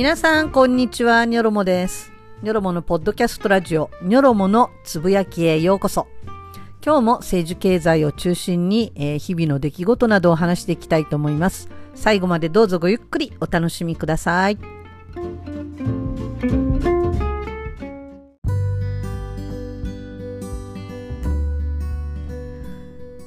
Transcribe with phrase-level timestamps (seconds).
[0.00, 1.26] 皆さん、こんにちは。
[1.26, 2.10] ニョロモです。
[2.42, 6.06] ニョロモのポッドキャストラジオ、ニョロモのつぶやきへようこそ。
[6.82, 11.68] 今日も政治経済を中心に、えー日々の出来事などを話していきたいと思います。
[11.94, 14.56] 最後までどうぞごゆっくりお楽しみください。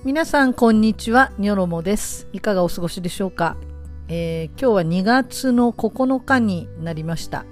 [0.04, 1.32] 皆さん、こんにちは。
[1.38, 2.28] ニョロモです。
[2.34, 3.58] いかがお過ごしでしょうか、
[4.08, 7.46] えー今日は2月の9日になりました。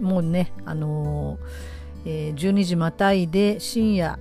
[0.00, 1.38] もうね、あのー
[2.06, 4.18] えー12時またいで深夜、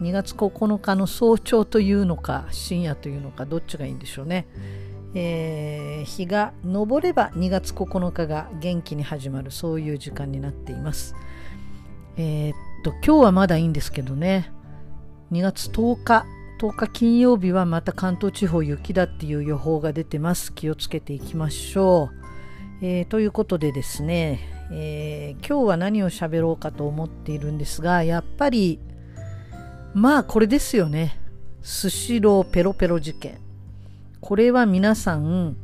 [0.00, 4.46] 2月9日の早朝というのか、深夜というのか、どっちがいいんでしょうね。
[5.14, 11.14] えー日が昇れば2月9日が元気に始まる、そういう時間になっています。
[12.16, 14.50] えーっと、今日はまだいいんですけどね、
[15.32, 16.24] 2月10日、
[16.60, 20.52] 10日金曜日はまた関東地方雪だっていう予報が出てます。
[20.52, 22.84] 気をつけていきましょう。
[22.84, 28.78] えーということでですね、えー今日は何を喋ろうかと思っているんですが、やっぱり、
[29.94, 31.18] まあこれですよね。
[31.62, 33.38] スシローペロペロ事件。
[34.20, 35.56] これは皆さん、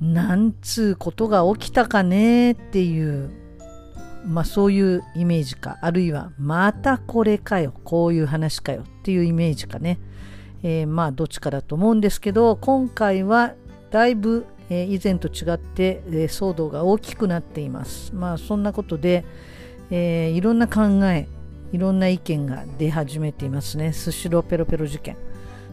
[0.00, 3.30] なんつうことが起きたかねっていう
[4.26, 9.98] まあそういうイメージか、あるいはまたこれかよ、こういう話かよっていうイメージかね。
[10.62, 13.52] えーまあどっちかだと思うんですけど、今回は
[13.90, 18.14] だいぶ、えー以前と違って、えー騒動が大きくなっています。
[18.14, 19.26] まあそんなことで、
[19.90, 21.28] えーいろんな考え、
[21.72, 23.92] いろんな意見が出始めていますね。
[23.92, 25.18] スシローペロペロ事件。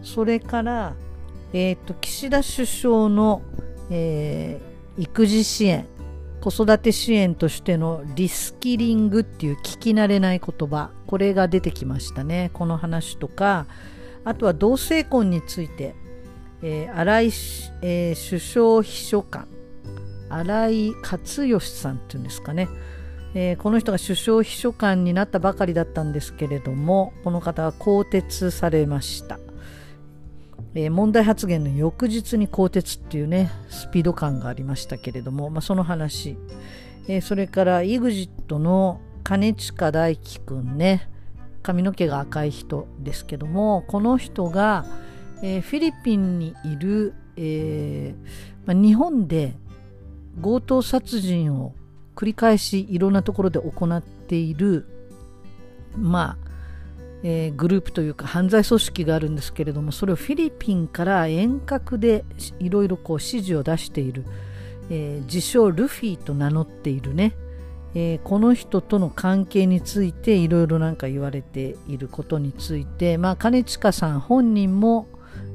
[0.03, 0.93] それから、
[1.53, 3.43] えーと岸田首相の、
[3.89, 5.85] えー育児支援
[6.41, 12.51] 子育て支援としてのリスキリングっていう聞き慣れない言葉これが出てきましたね。
[12.53, 13.67] この話とか
[14.23, 15.93] あとは同性婚について、
[16.61, 17.25] えー新井、
[17.81, 19.45] えー首相秘書官
[20.29, 22.69] 新井勝義さんっていうんですかね、
[23.33, 29.37] えーこの人が首相秘書官になったばかりだったんですけれどもこの方は更迭されました。
[30.75, 36.37] えー問題発言の翌日に更迭っていうねスピード感がありましたけれども、まあ、その話、
[37.09, 41.11] えーそれから EXIT の兼近大樹くんね。
[41.61, 44.85] 髪の毛が赤い人ですけどもこの人が、
[45.43, 49.55] えーフィリピンにいる、えーまあ、日本で
[50.41, 51.73] 強盗殺人を
[52.15, 54.85] 繰り返しいろんなところで行っている
[55.95, 56.51] まあ
[57.23, 62.25] えーグループというか犯罪組織があるんですけれどもそれをフィリピンから遠隔で
[62.59, 64.25] いろいろこう指示を出している、
[64.89, 67.33] えー自称ルフィと名乗っているね、
[67.93, 75.07] えーこの人との関係についていろいろなんか言われていることについてまあ兼近さん本人も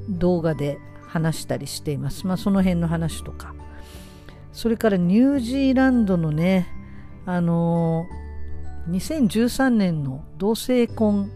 [0.08, 2.26] 動画で話したりしています。
[2.26, 3.54] まあその辺の話とか。
[4.52, 6.66] それからニュージーランドのね
[7.26, 8.26] あのー
[8.90, 11.30] 2013年の同性婚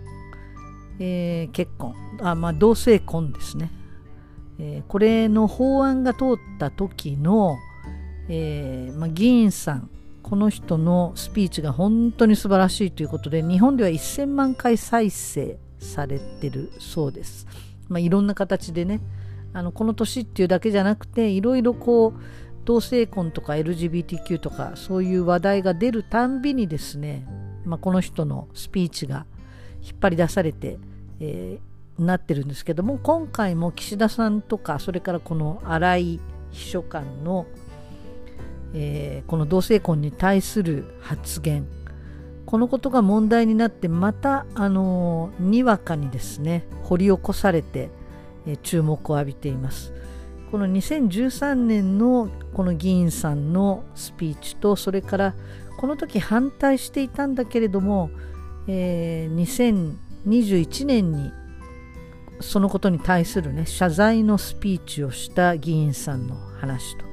[0.99, 1.94] えー結婚。
[2.22, 3.71] あ、まあ、同性婚ですね、
[4.59, 6.28] えこれの法案が通っ
[6.59, 7.56] た時の、
[8.28, 9.91] えまあ、議員さん
[10.30, 17.48] この人のスピーチが本当に素晴らしいということで日本では1000万回再生されてるそうです、
[17.88, 19.00] まあ、いろんな形でね
[19.52, 22.20] あのこの年っていうだけじゃなくていろいろこう
[22.64, 27.26] 同性婚とか LGBTQ とかそういう話題が出るたんびにですね、
[27.64, 29.26] まあ、この人のスピーチが
[29.82, 30.78] 引っ張り出されて、
[31.18, 31.70] えー
[32.00, 36.20] なってるんですけども今回も岸田さんとかそれからこの荒井
[36.50, 37.47] 秘書官の、
[38.75, 41.66] えーこの同性婚に対する発言
[42.47, 47.91] このことが問題になってまた、あのーにわかにですね掘り起こされて、
[48.47, 49.92] えー注目を浴びています。
[50.50, 55.34] この2013年のこの議員さんのスピーチとそれから
[55.78, 58.10] この時反対していたんだけれども、
[58.66, 59.94] えー
[60.34, 61.32] 2021年に
[62.41, 67.04] そのことに対するね謝罪のスピーチをした議員さんの話と、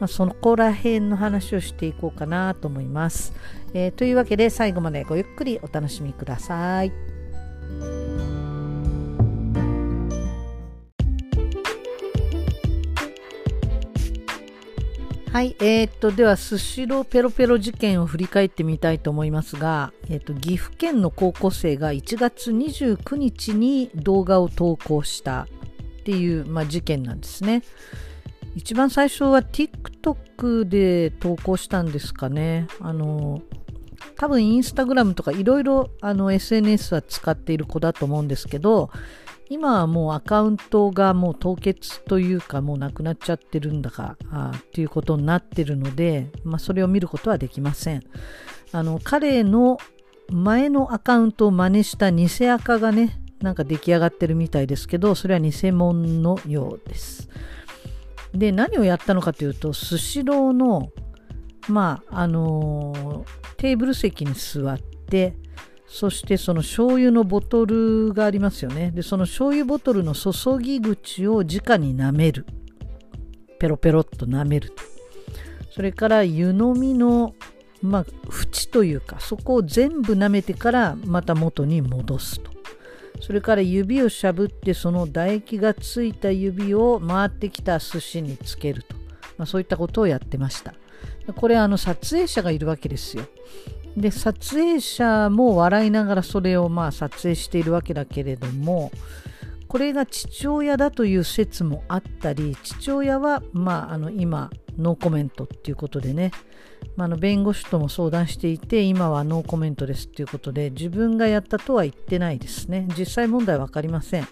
[0.00, 3.32] まあ、そこら辺の話をしていこうかなと思います、
[3.74, 6.92] えーというわけで最後までごゆっくりお楽しみください
[15.34, 25.48] はい、えー、っと、では、スシローペロペロ事件を振り返ってみたいと思いますが、えーっと、岐阜県の高校生が1月29日に動画を投稿した
[26.00, 27.64] っていう、まあ、事件なんですね。
[28.54, 32.66] 一番最初は TikTok で投稿したんですかね。
[32.80, 33.42] あの、
[34.16, 38.90] 多分インスタグラムとかいろいろあの SNS は使っている子だと思うんですけど、
[39.50, 48.02] 今はもうアカウントがもう凍結というかもうなくなっちゃってるんだかあっていうことになってるので、まあ、それを見ることはできません
[48.72, 49.78] あの彼の
[50.30, 57.28] 前のアカウントを真似した偽アカがねなんか出来上がってるみたいですけどそれは偽物のようです
[58.34, 60.90] で何をやったのかというとスシローの
[61.68, 65.36] まああのー、テーブル席に座って
[65.94, 68.90] そしてその醤油のボトルがありますよね。
[68.90, 72.46] で、その醤油ボトルの注ぎ口を直に舐める。
[73.60, 74.82] ペロペロっと舐めると。
[75.70, 77.36] それから湯飲みの、
[77.80, 82.50] まあ、縁というか、そこを全部舐めてからまた元に戻すと。
[83.20, 88.96] それから指をしゃぶってその唾液がついた指を回ってきた寿司につけると。
[89.36, 90.74] まあ、そういったことをやってました。
[91.36, 93.24] これあの撮影者がいるわけですよ。
[93.96, 98.90] で撮影者も笑いながらそれをまあ撮影しているわけだけれども
[99.68, 106.32] これが父親だという説もあったり父親はまああの今ノーコメントっていうことでね、
[106.96, 114.28] まあ、の弁護士とも相談していて今はノーコメントですっていうことで自分がやったとは言ってないですね実際問題は分かりません。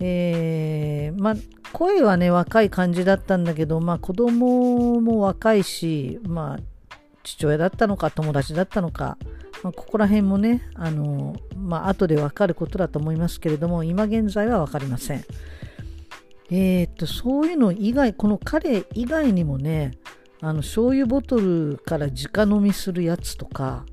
[0.00, 1.34] えー、まあ、
[1.72, 6.86] 声はね若い感じだったんだけど、まあ、子供も若いし、まあ、
[7.22, 9.16] 父親だったのか友達だったのか、
[9.62, 15.24] まあ、ここら辺もねあの、まあ後で分かることだと思いますけれども今現在は分かりません。
[16.50, 19.92] えー、っとそういうの以外この彼以外にもね
[20.44, 23.86] あの醤油ボトルから直飲みするやつとか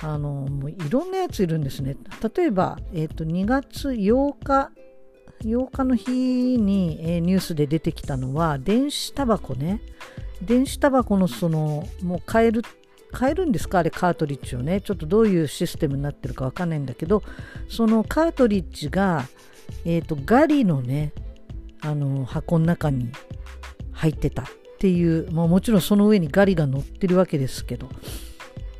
[0.00, 1.96] あのもういろんなやついるんですね。
[2.34, 4.70] 例えば、えー、っと2月8日
[5.44, 9.82] 8日の日に、えー、ニュースで出てきたのは電子タバコね。
[10.40, 12.62] 電子タバコのそのもう買える
[13.12, 13.80] 買えるんですか？
[13.80, 14.80] あれカートリッジをね。
[14.80, 17.22] ちょっとどういうシステムになってるかわかんないんだけど
[17.68, 19.26] そのカートリッジが、
[19.84, 21.12] えーと、ガリのね
[21.82, 23.12] あの箱の中に
[23.92, 24.44] 入ってた。
[24.82, 27.88] っていうもうもちろんその上にガリが乗ってるわけですけど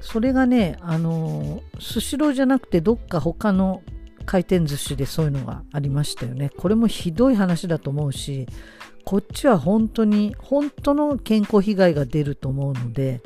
[0.01, 3.85] それがねあのスシローじゃなくてどっか他の
[4.27, 6.51] 回転寿司でそういうのがありましたよね。
[6.57, 8.49] これもひどい話だと思うし
[9.05, 13.21] こっちは本当に本当の健康被害が出ると思うので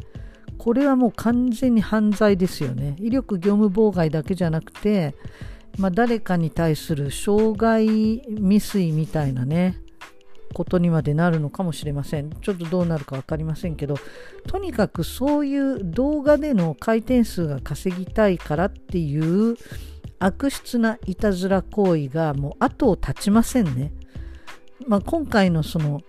[0.58, 2.96] これはもう完全に犯罪ですよね。
[2.98, 5.14] 威力業務妨害だけじゃなくて、
[5.78, 9.80] まあ、誰かに対する傷害未遂みたいなね
[10.56, 13.96] ことにまでなるのかもしれませんちょっとどうなるか分かりませんけど
[14.48, 19.56] とにかくそういう動画での回転数が稼ぎたいからっていう
[20.18, 23.92] 悪質ないたずら行為がもう後を絶ちませんね。
[24.88, 26.00] まあ、今回のその、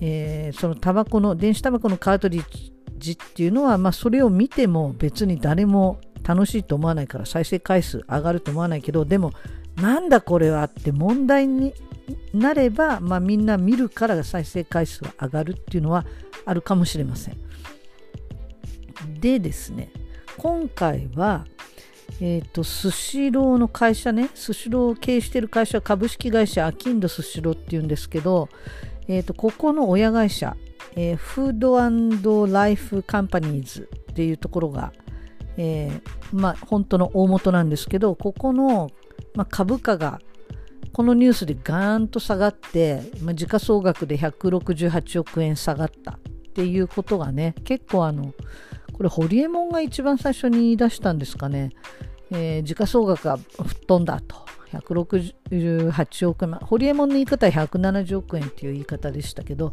[0.00, 9.32] えー、そのタバコの電子タバコのカートリッジっていうのは、まあ、それを見ても別に誰も楽しいと思わないから再生回数上がると思わないけどでも
[9.76, 11.72] なんだこれはって問題に
[12.32, 16.04] なれば、まあ、みんな見るから再生回数は上がるっていうのは
[16.44, 17.36] あるかもしれません。
[19.20, 19.90] でですね
[20.38, 21.44] 今回は
[22.20, 28.48] え、ー、と、スシローの会社ね、スシローを経営してる会社株式会社アキンドスシローっていうんですけど、
[29.08, 30.56] えっ、ー、と、ここの親会社、
[30.94, 31.52] えー、フー
[32.20, 34.92] ドライフカンパニーズっていうところが、
[35.56, 36.00] えー、
[36.32, 38.90] まあ、本当の大元なんですけど、ここの、
[39.34, 40.20] まあ、株価が
[40.92, 46.18] このニュースでガーンと下がって、まあ、時価総額で168億円下がったっ
[46.54, 48.34] ていうことがね、結構あの、
[48.92, 51.70] これ、ホリエモンが一番最初に言い出したんですかね。
[52.30, 54.36] えー、時価総額が吹っ飛んだと。
[54.72, 59.70] 168億円、ホリエモンの言い方は170億円っていう言い方でしたけど、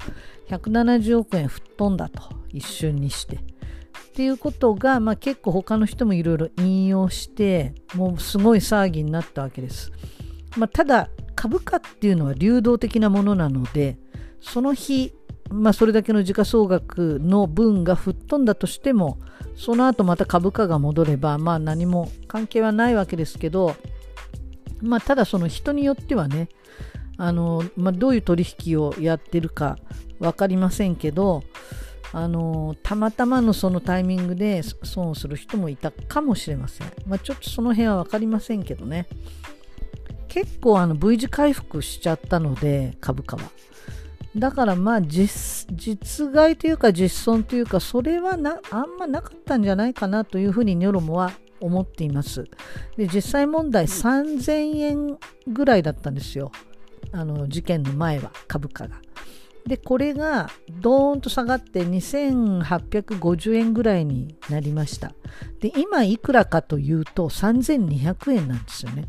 [0.50, 3.38] 170億円吹っ飛んだと、一瞬にして。
[3.38, 3.40] っ
[4.14, 9.92] ていうことが、まあ、結構他の人もいろいろ引用して、もうすごい騒ぎになったわけです。
[10.58, 13.98] まあ、ただ、株価っていうのは流動的なものなので、
[14.42, 15.14] その日
[15.52, 19.18] まあ、それだけの時価総額の分が吹っ飛んだとしても
[19.56, 23.76] その後また株価が戻れば、まあ、何も関係はないわけですけど、
[24.82, 26.50] まあ、ただその人によってはね
[27.18, 29.78] あの、まあ、どういう取引をやってるか
[30.20, 31.44] 分かりませんけど
[32.12, 39.08] あのたまたまのそのタイミングで損をする人もいたかもしれません、まあ、ちょっとその辺は分かりませんけどね。
[40.30, 43.44] 結構あの V 字回復しちゃったので株価は
[44.36, 52.46] だからまあ実実害というか実損というかそれはなあんまなかったんじゃないかなというふうにニョロモは思っています。
[52.96, 55.18] で実際問題3000円
[55.48, 56.52] ぐらいだったんですよ
[57.12, 59.02] あの事件の前は株価が。
[59.66, 65.12] でこれがドーンと下がって2850円ぐらいになりました。
[65.60, 69.08] で今いくらかというと3200円なんですよね。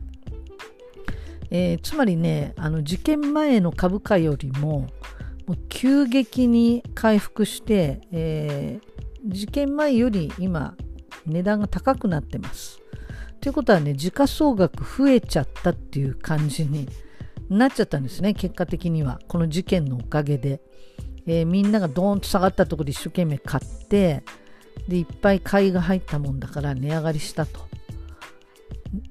[1.51, 4.89] えー、つまりねあの事件前の株価よりも
[5.47, 10.77] もう急激に回復して、えー、事件前より今
[11.27, 12.81] 値段が高くなってます。
[13.41, 16.89] ということはね時価総額増えちゃったっていう感じに
[17.49, 18.35] なっちゃったんですね。
[18.35, 20.61] 結果的にはこの事件のおかげで、
[21.27, 24.23] えー、みんながドーンと下がったところで一生懸命買って
[24.87, 27.61] でいっぱい買いが入ったもんだから値上がりしたと。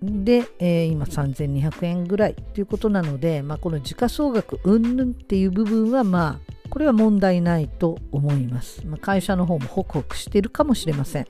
[0.02, 11.28] で、えー、今3200円ぐらいということなので、まあ、この時価総額うんぬんっていう部分はまあこれは問題ないと思います、まあ、会社の方もホクホクしてるかもしれません。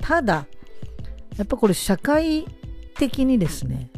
[0.00, 0.46] ただ
[1.36, 2.46] やっぱこれ社会
[2.96, 3.90] 的にですね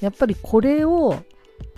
[0.00, 1.22] やっぱりこれを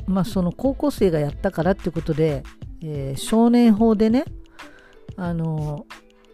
[0.07, 2.42] まあその高校生がやったからってことで、
[2.83, 4.25] えー、少年法でね
[5.16, 5.87] あの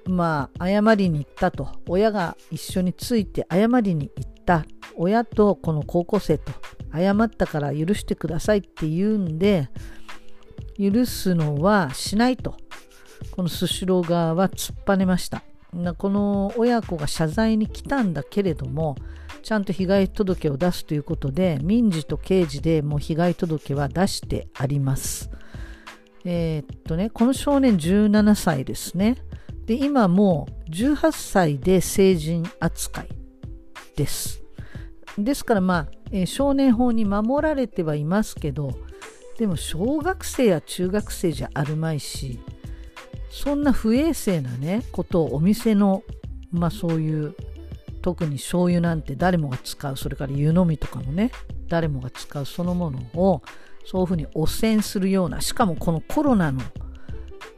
[0.07, 1.69] まあ謝りに行ったと。
[1.87, 4.65] 親が一緒について謝りに行ったた
[4.97, 6.53] 親とこの高校生と
[6.91, 9.69] 謝ったから許してくださいって言うんで
[10.79, 12.57] 許すのはしないと。
[13.33, 15.43] このスシロー側は突っぱねました。
[15.99, 18.97] この親子が謝罪に来たんだけれども
[19.43, 25.31] ちゃんと被害届を出すということで民事と刑事でもう被害届は出してあります。
[26.25, 29.17] えー、っとねこの少年17歳ですね。
[29.67, 33.18] で今もう18歳で成人扱い。
[33.99, 34.41] です。
[35.19, 38.79] ですからまあ、えー、少年法に守られてはいますけど
[39.37, 42.39] でも小学生や中学生じゃあるまいし
[43.29, 46.05] そんな不衛生なねことをお店の
[46.53, 47.35] まあそういう
[48.01, 51.33] 特に醤油なんて誰もが使うそれから湯飲みとかもね
[51.67, 53.43] 誰もが使うそのものを
[53.85, 56.61] そういうふうに汚染するようなしかもこのコロナの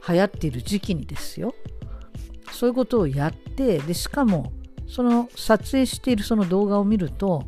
[0.09, 1.53] 流行っている時期にですよ。
[2.51, 4.51] そういうことをやってでしかも
[4.91, 7.43] その撮影しているその動画を見ると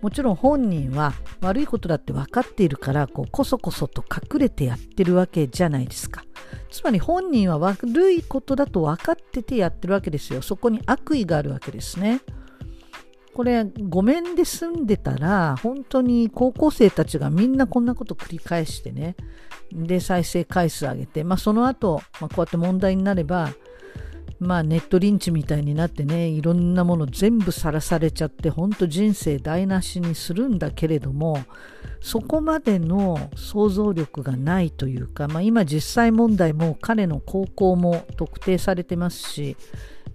[0.00, 6.24] もちろん本人は悪いことだって分かっているからこうこそこそと隠れてやってるわけじゃないですか。
[6.70, 10.42] つまり本人は悪いことだと分かっててやってるわけですよ。
[10.42, 12.20] そこに悪意があるわけですね。
[13.34, 19.16] これごめんで済んでたら本当に高校生たちがみんなこんなこと繰り返してね。
[19.72, 23.50] で再生回数上げて、まあ、その後、まあ、こうやって問題になれば
[24.38, 31.44] まあネットリンチみたいになってねいろんなもの全部さらされちゃってほんと人生台無しにするんだけれども
[32.00, 39.56] そこまでの想像力がないというか、まあ、今実際問題も彼の高校も特定されてますし、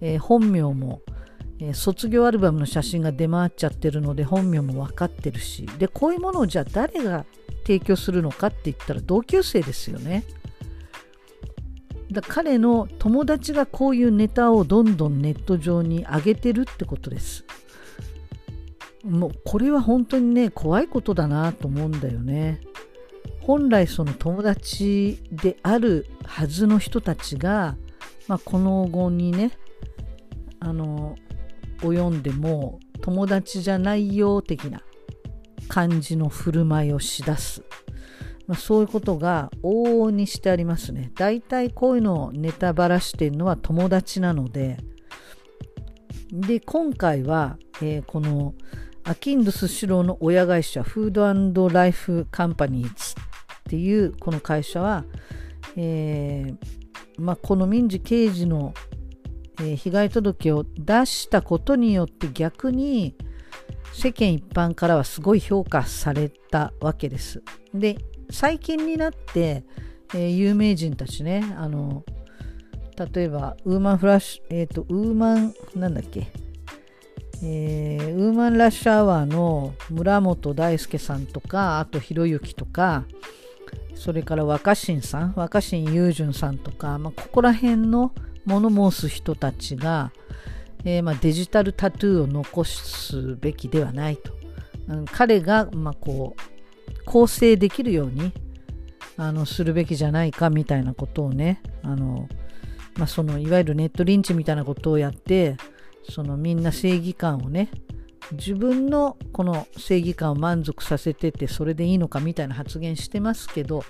[0.00, 1.02] えー、本名も、
[1.58, 7.26] えー、卒業アルバムの写真が出回っちゃってるので本名も分かってるしでこういうものをじゃあ誰が
[7.64, 10.24] 提供するのかって言ったら同級生ですよね。
[12.12, 17.44] だ彼の友達がこういうネタをどんどんネット上に上げてるってことです。
[19.04, 22.60] もうこれは本当にね怖いことだなと思うんだよね。
[23.40, 27.76] 本来その友達であるはずの人たちが、
[28.28, 29.50] まあ、この後にね
[30.60, 31.16] あの
[31.78, 34.82] 及んでも友達じゃないよ的な
[35.68, 37.64] 感じの振る舞いをしだす
[38.52, 41.10] まあ、そういうことが往々にしてありますね。
[41.14, 44.76] 大体こういうのをネタばらしてるのは友達なので、
[46.30, 48.52] で、今回は、えー、この
[49.04, 53.16] アキンドスシローの親会社フードライフカンパニーズっ
[53.70, 55.06] ていうこの会社は、
[55.76, 56.56] えー、
[57.16, 58.74] まあ、この民事刑事の、
[59.60, 63.16] えー、被害届を出したことによって逆に
[63.94, 67.42] 世間一般からはすごい評価されたわけです。
[67.72, 67.96] で
[68.32, 69.64] 最近になって、
[70.14, 72.04] えー、有名人たちねあの
[73.14, 76.32] 例えばウーマンフラッシュえっ、ー、とウーマンなんだっけ
[77.44, 83.04] えー、ウーマンラッシュアワーの村本大輔さんとかあとひろゆきとか
[83.96, 88.12] それから若新さん若新雄純さんとか、まあ、ここら辺の
[88.44, 90.12] 物申す人たちが、
[90.84, 94.32] えー、まあ、デジタルタトゥーを残すべきではないと、
[94.88, 96.51] うん、彼が、まあ、こう
[97.04, 98.32] 構成できるように
[99.16, 102.28] あのするべきじゃないかみたいなことをねあの、
[102.96, 105.56] まあ、そのいわゆるネットリンチみたいなことをやって
[106.08, 107.70] そのみんな正義感をね
[108.32, 113.84] 自分のこの正義感を満足させててそれでいいのかみたいな発言してますけど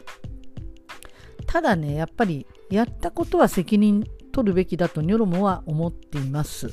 [1.46, 6.70] ただねやっぱりやったことは責任取るべきだとニョロモは思っています。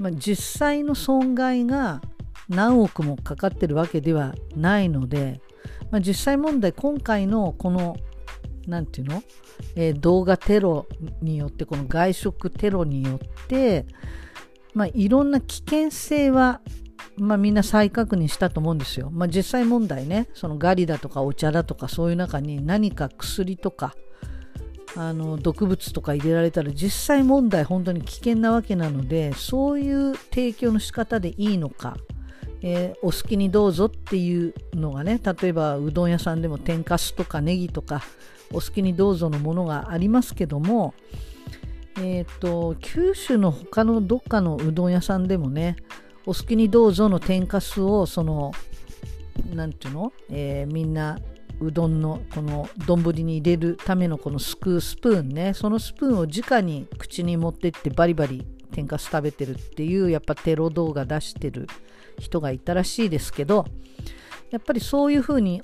[0.00, 2.02] まあ、実際の損害が
[2.48, 5.40] 何億もかかってるわけではないので、
[5.90, 7.96] まあ、実際問題今回のこの
[8.66, 9.22] 何て言うの、
[9.76, 10.86] えー、動画テロ
[11.20, 13.86] によってこの外食テロによって、
[14.74, 16.60] まあ、いろんな危険性は
[17.16, 19.08] まあ、みんな再確認したと思うんですよ。
[19.12, 23.94] まあ、実際問題ねそのガリだとかお茶だとかそういう中に何か薬とか
[24.96, 31.96] あの毒物とか入れられたら実際問題本当に危険なわけなのでそういう提供の仕方でいいのか、
[32.66, 38.02] えー、お好きにどうぞっていうのがね例えばうどん屋さんでも天かすとかネギとか
[38.50, 40.94] お好きにどうぞのものがありますけども
[41.98, 45.76] え、ー、と九州の他のどっかのうどん屋さんでもね
[46.24, 48.52] お好きにどうぞの天かすをその
[49.52, 51.18] 何て言うの、えー、みんな
[51.60, 61.68] うどんのこの丼に入れるためのこのすくうスプーンねそのスプーンを直に口に持ってってバリバリ天かす食べてるっていうやっぱテロ動画出してる
[62.18, 63.64] 人がいたらしいですけど
[64.50, 65.60] やっぱりそういうふうに、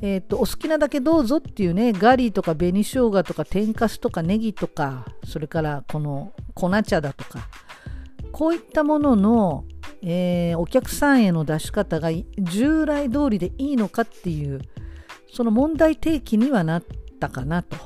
[0.00, 7.48] えーと、お好きなだけどうぞっていうねガリとか紅生姜とか天かすとかネギとかそれからこの粉茶だとか
[8.30, 9.64] こういったものの、
[10.02, 14.60] えー、お客さんへの出し方が従来通りでいいのかっていう
[15.32, 16.82] その問題提起にはなっ
[17.18, 17.76] たかなと。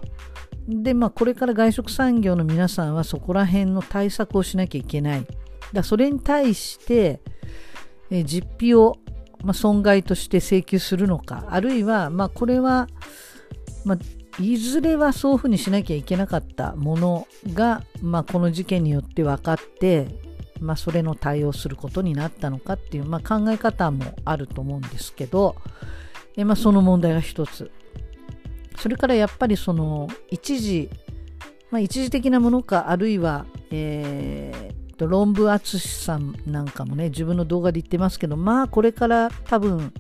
[0.68, 5.26] で、まあ、これから外食産業の皆さんはそこら辺の対策をしなきゃいけない。
[5.72, 7.20] だそれに対して、
[8.10, 8.96] え実費を、
[9.42, 12.88] まあ、損害として請求するのか、あるいは、ま、これは、
[13.84, 13.98] ま、
[14.38, 20.08] いずれはそういうふうにしなきゃいけなかったものが、ま、この事件によって分かって、
[20.60, 25.56] ま、それの対応することになったのかっていう、ま、考え方もあると思うんですけど、
[26.36, 27.70] えま、その問題が一つ。
[28.76, 30.90] それからやっぱりその一時、
[31.70, 39.92] まあ、一時的なものかあるいは、えー、と論文淳さんなんかもね自分の動画で言ってますけどまあこれから多分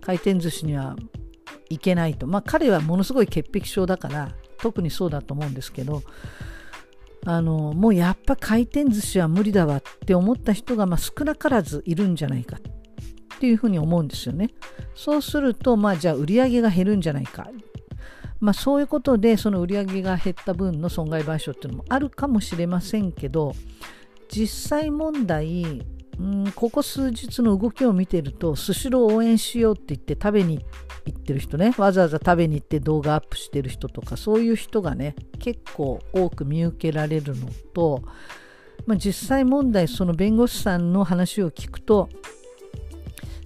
[0.00, 0.96] 回転寿司には
[1.68, 6.02] いけないとまあ彼はものすごい潔癖症だから特にそうだと思うんですけど
[7.26, 14.50] あのもうやっぱ回転寿司は無理だわって思った人がまあ少なからずいるんじゃないかっていうふうに思うんですよね。
[14.94, 17.48] そうすると、まあ、じゃあ売り上げが減るんじゃないか。
[18.38, 23.54] まあ、そういうことでその売り上げが減った分の損害賠償っていうのもあるかもしれませんけど
[24.30, 25.82] 実際問題
[26.18, 30.64] うんここ数日の動きを見てるとスシロー応援しようって言って食べに
[31.06, 38.02] 行ってる人ねわざわざ食べに行って動画アップしてる人とかそういう人がね結構多く見受けられるのと、
[38.84, 42.10] まあ、実際問題その弁護士さんの話を聞くと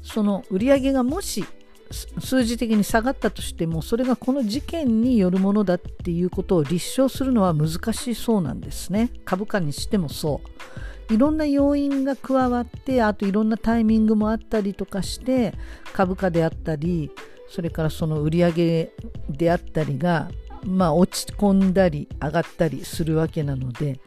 [0.02, 1.44] その売り上げがもし
[1.90, 9.10] 数字的に下がったとしてもそれがこの事件によるものだっていうことを立証するのは難しそうなんですね。
[9.24, 11.12] 株価にしてもそう。
[11.12, 15.52] いろんな要因が加わってあといろんなタイミングもあったりとかして
[15.92, 17.10] 株価であったり
[17.48, 18.90] それからその売り上げ
[19.28, 20.30] であったりが
[20.64, 24.00] まあ落ち込んだり上がったりするわけなので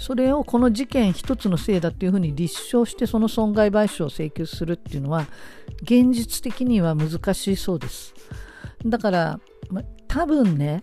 [0.00, 5.26] それをこの事件一つのせいだっていうふうに立証してその損害賠償を請求するっていうのは
[5.82, 8.14] 現実的には難しいそうです。
[8.86, 10.82] だから、ま、多分ね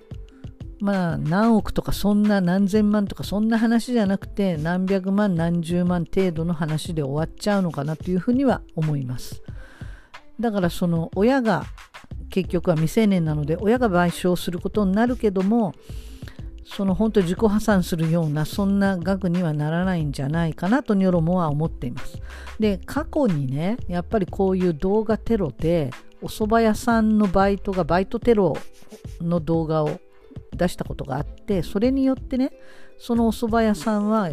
[0.79, 9.41] まあ何億とかそんな何千万とかそんな話じゃなくて何百万何十万程度の話で終わっちゃうのかなというふうには思います。
[10.39, 11.65] だからその親が
[12.29, 15.73] 結局は未成年なので親が賠償することになるけども
[16.67, 22.19] その本当自己破産するようなそんな額にはならないんじゃないかなとニョロモは思っています。
[22.59, 28.57] で過去にねやっぱりこういう動画テロでお蕎麦屋さんのバイトがバイトテロ
[29.21, 29.99] の動画を
[30.51, 32.51] 出したことがあってそれによってね
[32.97, 34.29] そのお蕎麦屋さんは、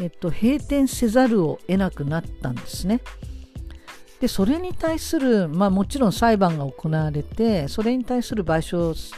[0.00, 3.00] えっと、閉店せざるを得なくなったんですね。
[4.20, 9.14] でそれに対する、まあ、もちろん裁判が行われてそれに対する賠償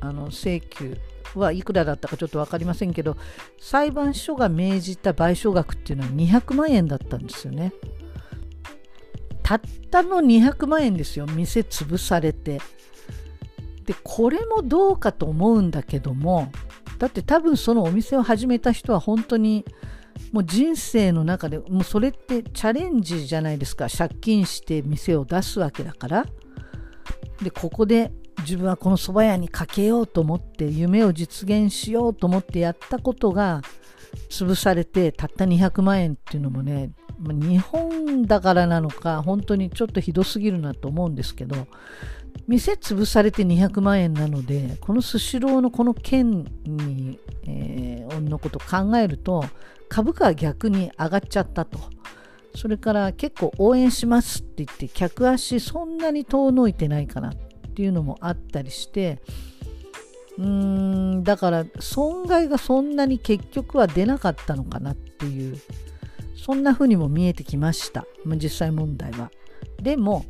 [0.00, 0.98] あの請求
[1.38, 3.16] はいくらだったかちょっと分かりませんけど
[3.60, 7.72] 裁判所が命じた賠償額っていうのは200万円だったんですよね。
[9.42, 11.26] たったの200万円ですよ。
[11.26, 12.60] 店潰されて。
[13.86, 16.52] でこれもどうかと思うんだけども
[16.98, 19.64] だって多分そのお店を始めた人は本当に
[20.32, 23.88] もう人生の中でもうそれってチャレンジじゃないですか。
[23.88, 26.26] 借金して店を出すわけだから。
[27.42, 33.62] でここで自分はこの蕎麦屋にかけようと思って夢を実現しようと思ってやったことが
[34.28, 41.66] 潰されてたった200万円っていうのもね日本だからなのか本当にちょっとひどすぎるなと思うんですけど
[42.48, 49.44] 店潰されて200万円なのでこのスシローのこの件に、えー、のことを考えると
[49.88, 51.78] 株価は逆に上がっちゃったと。
[52.54, 57.32] それから結構応援しますって言って客足そんなに遠のいてないかな
[57.80, 59.22] っていうのもあったりして
[60.36, 65.56] うーんだから損害がそんなに結局は出なかったのかなっていう
[66.36, 69.30] そんな風にも見えてきました、実際問題は。
[69.80, 70.26] でも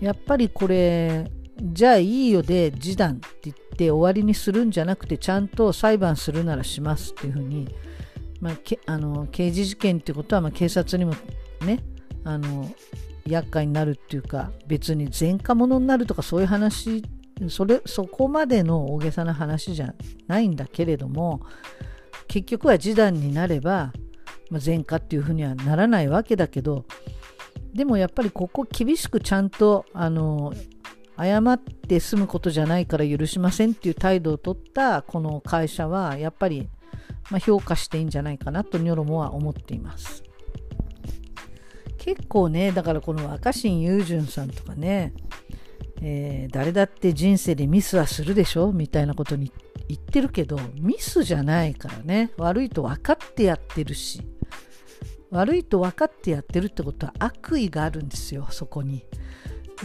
[0.00, 1.30] やっぱりこれ
[1.62, 7.68] じゃあいいよで示談って言って終わりにするんじゃなくてちゃんと裁判するならしますっていうふうに、
[8.40, 11.14] まあ、けあの刑事事件ってことはま警察にも
[11.64, 11.84] ね
[12.24, 12.70] あの
[13.26, 17.04] 厄介になるっていうか別に前科者になるとかそういう話
[17.48, 19.94] それそこまでの大げさな話じゃ
[20.28, 21.40] ないんだけれども
[22.28, 23.92] 結局は示談になれば、
[24.50, 26.84] まあ、前科っていうふうにはならないわけだけど
[27.72, 30.52] でもやっぱりここ厳しくちゃんとあの
[31.16, 36.68] 謝って済むことじゃないから許しませんっていう態度を取ったこの会社はやっぱり、
[37.30, 40.23] まあ、評価していいんじゃないかなとニョロモは思っています。
[42.04, 45.14] 結構ねだからこの若新雄純さんとかね、
[46.02, 49.50] えー、誰だって人生でミスはするでしょみたいなことに
[49.88, 54.20] 言ってるけどミスじゃないからね悪いと分かってやってるし
[55.30, 59.04] 悪いと分かってやってるってことは悪意があるんですよそこに。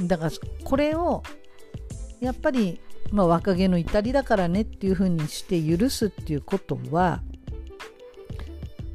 [0.01, 0.31] だから
[0.65, 1.23] これを
[2.19, 7.21] やっぱり、まあ、若気の至りだからねっていうふうにして許すっていうことは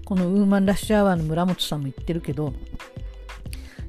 [0.04, 2.52] このウーマンラッシュアワーの村本さんも言ってるけど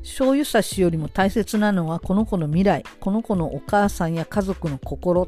[0.05, 5.27] 醤油差しよりも大切なのはこの子の未来この子のお母さんや家族の心。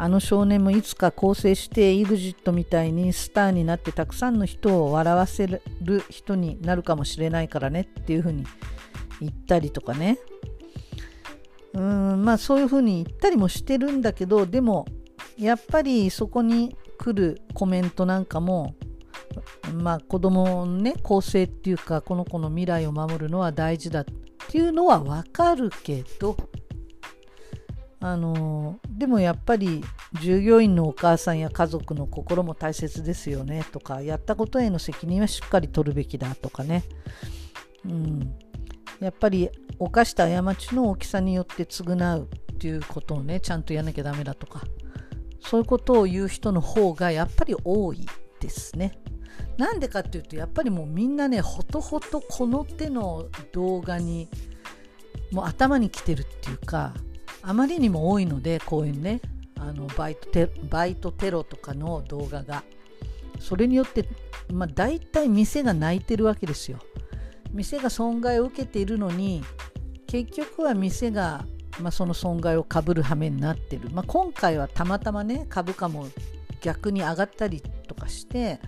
[0.00, 5.60] あの少年もいつか更生して EXIT みたいにスターになってたくさんの人を笑わせる
[6.08, 7.88] 人になるかもしれないからね。
[8.00, 8.44] っていうふうに
[9.20, 10.18] 言ったりとかね。
[11.74, 14.86] うんまあそういうふうに言ったりもしてるんだけどでも
[15.36, 18.74] やっぱりそこに来るコメントなんかも
[19.74, 24.04] まあ子供のね構成っていうかこの子の未来を守るのは大事だっ
[24.48, 26.36] ていうのはわかるけど
[28.00, 29.82] あのでもやっぱり
[30.20, 36.84] 従業員のお母さんや家族の心も大切ですよねとかやったことへの責任はしっかり取るべきだとかね、
[37.84, 38.38] うん、
[39.00, 44.62] やっぱり犯した過ちの大きさによって償うっていうことをねちゃんとやらなきゃダメだとか
[45.40, 48.06] そういうことを言う人の方がやっぱり多い
[48.40, 48.98] ですね。
[49.58, 54.28] なんでかっていうとやっぱりもうみんなねほとほとこの手の動画に
[55.30, 56.94] もう頭にきてるっていうか
[57.42, 59.20] あまりにも多いのでこういうね。
[59.60, 62.64] あのバイトテバイトテロとかの動画が。
[63.40, 64.04] それによって、
[64.52, 66.78] まあ、大体店が泣いてるわけですよ。
[67.52, 69.42] 店が損害を受けているのに
[70.06, 71.46] 結局は店が、
[71.80, 76.08] まあ、その損害をかぶる羽目になってる、まあ、今回はたまたまね株価も
[76.60, 78.60] 逆に上がったりとかして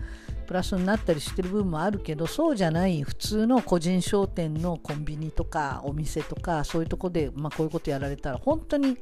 [0.50, 8.98] プラスになったりしてる部分もあるけどそうじゃない普通の個人商店のコンビニとかお店とかそういうとこで、まあ、こういうことやられたら本当に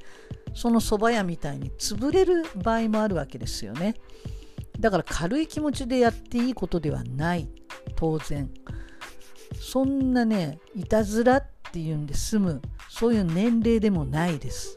[0.53, 3.95] その蕎麦屋みたいに潰れる場合もあるわけですよね。
[4.79, 7.49] だから軽い気持ちでやっていいことではない
[7.97, 8.51] 当然。
[9.59, 14.77] そんなねいたずらっていうんで済むそういう年齢でもないです。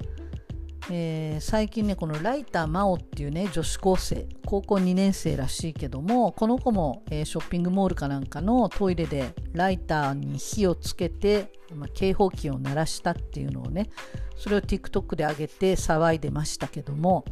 [0.89, 13.89] えー、最近ねこのライター真央っていうね女子高生高校2年生らしいけどもこの子も、えー、ショッピングモールかなんかのトイレでライターに火をつけて、まあ、警報器を鳴らしたっていうのをね
[14.35, 17.25] それを TikTok で上げて騒いでましたけども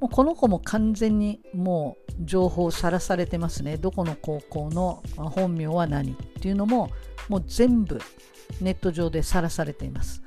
[0.00, 6.90] もうこの子も完全にもう情報さらされてますねどこの高校の本名は何っていうのも
[7.28, 8.00] もう全部
[8.60, 10.22] ネット上でさらされています。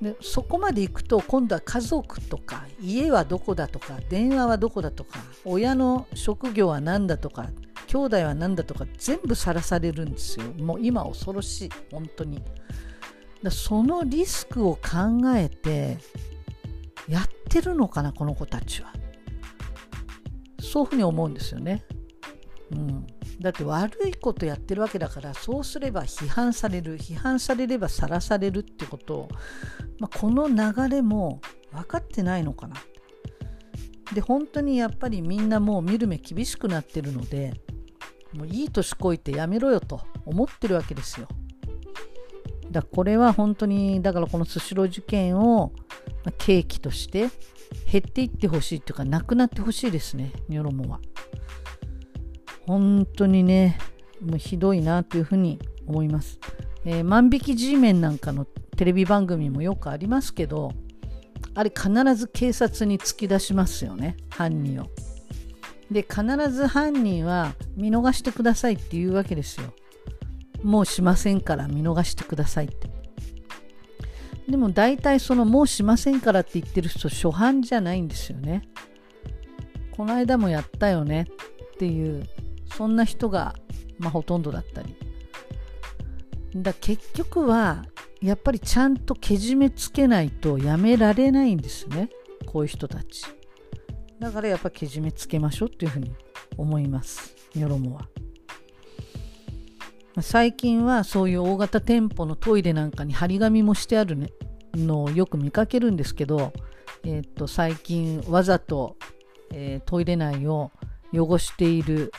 [0.00, 7.48] でそこまで行くと今度は家族とか家はどこだとか電話はどこだとか親の職業は何だとか
[7.86, 10.46] 兄弟は何だとか全部さらされるんですよ。
[10.58, 11.70] もう今恐ろしい。
[11.90, 12.42] 本当に。
[13.42, 14.80] だそのリスクを考
[15.36, 15.98] えて
[17.08, 18.92] やってるのかなこの子たちは。
[20.60, 21.84] そういうふうに思うんですよね。
[22.72, 23.06] うん。
[23.40, 29.28] だって悪いことやってるわけだからそうすれば批判される批判されればさらされるってことを、
[29.98, 31.40] まあ、この流れも
[31.72, 32.76] 分かってないのかな
[34.14, 37.52] で本当にやっぱりみんなもう見る目厳しくなってるので
[38.32, 41.28] もういい年こいてやめろよと思ってるわけですよ
[42.70, 45.72] だこれは本当にだからこのスシロー事件を
[46.38, 47.28] 契機として
[47.90, 51.00] 減っていってほしいっていうかなくなってほしいですねニョロモは。
[52.66, 53.78] 本当にね、
[54.20, 56.38] もうひどいなというふうに思います。
[56.84, 60.72] えー、万引き G メンなんかのテレビ番組もよくありますけど、
[61.54, 64.86] あれ必ず警察に突き出しますよね、犯人を。
[65.90, 69.72] で、必ず犯人は見逃してくださいって言うわけですよ。
[70.62, 72.90] もうしませんから見逃してくださいって。
[74.48, 78.62] でも大体そのもうしませんからって言ってる人初犯じゃないんですよね。
[79.92, 81.26] この間もやったよね
[81.74, 82.26] っていう
[82.74, 83.54] そんな人が、
[83.98, 84.94] まあ、ほとんどだったり。
[86.54, 87.84] だ結局は
[88.22, 92.08] やっぱりちゃんとけじめつけないとやめられないんですね。
[92.46, 93.24] こういう人たち。
[94.18, 96.14] だからやっぱけじめつけましょうっていうふうに
[96.56, 97.34] 思います。
[97.54, 98.08] ニョロモは。
[100.22, 104.30] 最近はそういう大型店舗のトイレなんかに張り紙もしてあるね。
[104.74, 106.52] のをよく見かけるんですけど、
[107.04, 108.96] えー、と最近わざと、
[109.52, 110.70] えー、トイレ内を
[111.12, 112.12] 汚している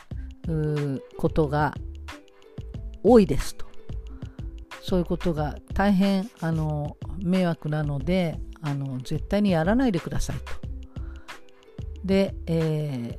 [1.17, 1.73] ことが
[3.03, 3.65] 多いですと
[4.81, 10.67] そういうことが大変あの迷惑なのであの絶対にやらないでくださいと。
[12.03, 13.17] で、え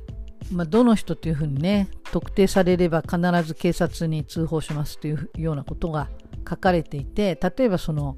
[0.49, 6.09] ー、まあ、どの人というふうにね特定されれば必ず警察に通報しますというようなことが
[6.49, 8.15] 書かれていて例えばその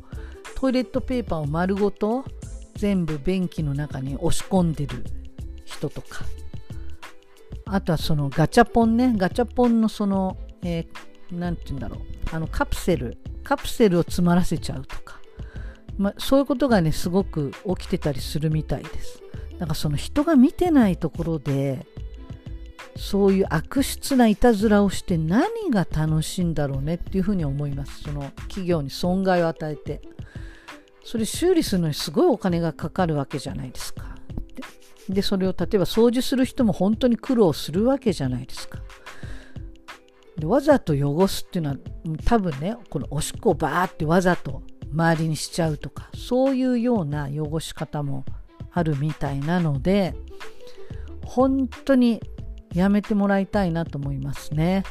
[0.56, 2.24] トイレットペーパーを丸ごと
[2.76, 5.04] 全部便器の中に押し込んでる
[5.65, 6.24] 人とか
[7.73, 11.99] あとはそのガチャポンねガチャポンのそのえー、て言うんだろう。
[12.36, 15.19] あのカプセルカプセルを詰まらせちゃうとか、
[15.97, 19.23] まそういうことがねすごく起きてたりするみたいです。
[19.57, 21.88] だからその人が見てないところで
[22.97, 28.03] そういう悪質ないたずらをして何が楽しいんだろうねっていうふうに思います。
[28.03, 30.01] その企業に損害を与えて。
[31.03, 34.11] それ修理するのにすごいお金がかかるわけじゃないですか。
[35.12, 38.80] でそれを例えば掃除する人も本当に苦労するわけじゃないですか
[40.38, 41.78] でわざと汚すっていうのは
[42.26, 48.26] 多分ねこのおしっこをバーってわざと周りにしちゃうとかそういうような汚し方も
[48.71, 50.15] あるみたいなので
[51.26, 52.21] 本当に
[52.74, 54.84] やめてもらいたいなと思いますね。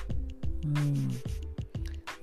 [0.65, 1.11] うん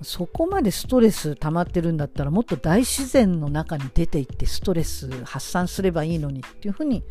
[0.02, 7.02] そこまでストレス溜まってるんだったらもっと大自然の中に出ていってストレス発散すればいいのにっていうふうに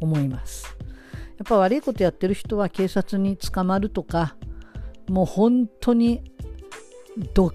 [0.00, 0.76] 思います。
[1.38, 4.34] やっぱ悪いことやってる人は警察に捕まるとか
[5.08, 6.22] もう本当に
[7.32, 7.50] ド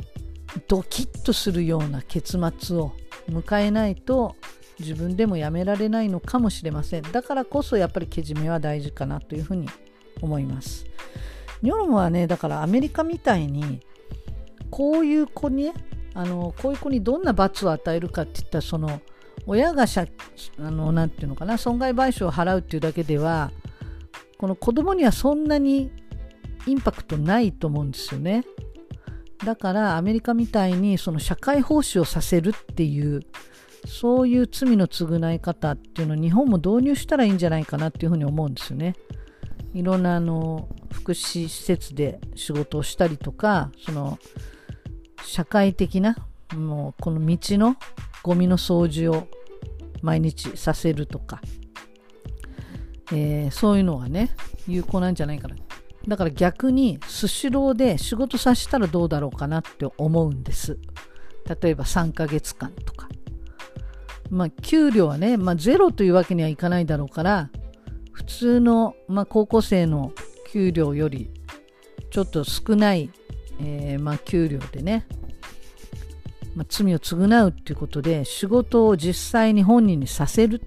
[0.84, 2.94] キッとするような結末を
[3.30, 4.36] 迎えないと
[4.80, 9.70] 自分でもやめられないのかもしれませんだからこそやっぱりけじめは大事かなというふうに
[10.22, 10.86] 思います
[11.62, 13.82] ニョロムはねだからアメリカみたいに
[14.70, 15.72] こういう子に
[16.14, 19.02] あのこういう子にどんな罰を与えるかっていったらその
[19.46, 20.08] 親がしゃ
[20.60, 23.52] あのなていうのかな損害賠償を払うっていうだけでは
[24.38, 25.92] この子供にはそんなに
[26.66, 28.46] インパクトないと思うんですよね。
[29.44, 33.22] だからアメリカみたいにその社会奉仕をさせるっていう
[33.86, 38.96] そういう罪の償い方っていうのを日本も導入したらいいんじゃないかなっていうふうに思うんですよね。
[39.74, 44.20] いろんなあの福祉施設で仕事をしたりとかその
[45.26, 46.16] 社会的な
[46.56, 47.76] もうこの道の
[48.24, 49.28] ゴミの掃除を
[50.02, 51.42] 毎日させるとか、
[53.12, 54.36] えー、そういうのがね
[54.68, 55.56] 有効なんじゃないかな
[56.08, 60.78] だから逆にスシローで仕事させたらどうだろうかなって思うんです。
[61.62, 63.08] 例えば3ヶ月間とか。
[64.30, 67.50] まあ給料はね、まあゼロというわけにはいかないだろうから、
[68.12, 70.12] 普通の、まあ、高校生の
[70.52, 71.32] 給料より
[72.12, 73.10] ちょっと少ない、
[73.60, 75.08] えー、まあ給料でね、
[76.56, 80.62] まあ、罪を償うっていうことで仕事を実際に本人にさせる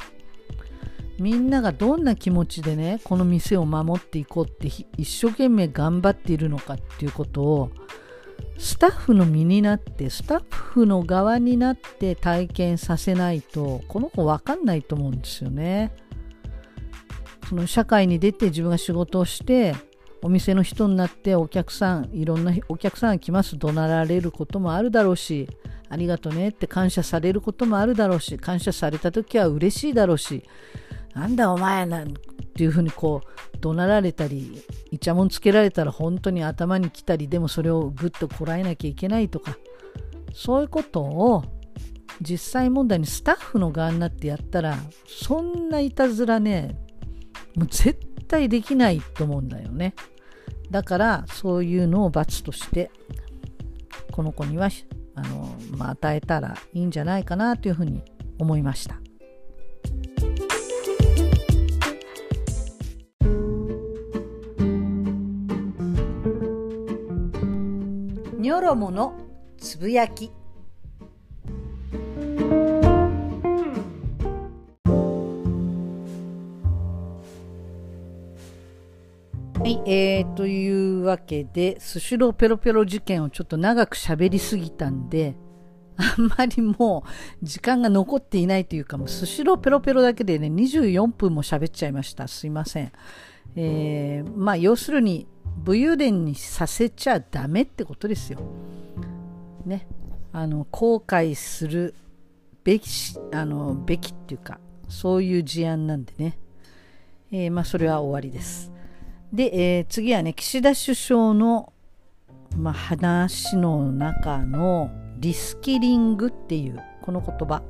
[1.18, 7.70] みんながどんな気持ちでねこの店を守っていこうって一生懸命頑張っているのかっていうことを
[8.58, 15.94] スタッフの身になってスタッフの側になって体験させないとこの子分かんないと思うんですよね。
[17.48, 19.76] その社会に出て自分が仕事をして
[20.20, 25.48] お店の人になってお客さんいろんなお客さんが来ます怒鳴られることもあるだろうし
[25.88, 30.44] ありがとねって感謝されることもあるだろうし感謝された時は嬉しいだろうし
[31.14, 32.14] なんだお前なん
[32.54, 39.56] ていうふうにこう怒鳴られたりイチャモンつけられたら本当に頭に来たりでもそれをぐっとこらえなきゃいけないとか
[40.34, 41.44] そういうことを
[42.20, 46.76] 実際問題にスタッフの側になってやったらそんないたずらね
[47.54, 49.94] もう絶対できないと思うんだよね。
[50.70, 52.90] だからそういうのを罰として
[54.12, 54.68] この子には
[55.16, 58.02] あの、まあ、与えたらいいんじゃないかなというふうに
[58.38, 59.00] 思いました。
[68.38, 69.14] ニョロモの
[69.58, 70.30] つぶやき。
[79.66, 85.34] はい、えー、というわけで、スシローペロペロ事件をちょっと長く喋りすぎたんで、
[85.96, 87.02] あんまりも
[87.42, 92.28] う時間が残っていないというか、もうスシローペロペロだけでね、24分も喋っちゃいました。
[92.28, 92.92] すいません。
[93.56, 95.26] えー、まあ要するに、
[95.64, 98.38] 武勇伝にさせちゃダメってことですよ。
[99.64, 99.88] ね
[100.30, 101.96] あの後悔する
[102.62, 102.88] べき
[103.32, 106.38] あのべきっていうかそういう事案なんでね、
[107.32, 108.70] えー、まあそれは終わりです
[109.36, 111.72] で、えー、次はね岸田首相の、
[112.56, 117.62] まあ、話の中のリスキリングっていうこの言葉。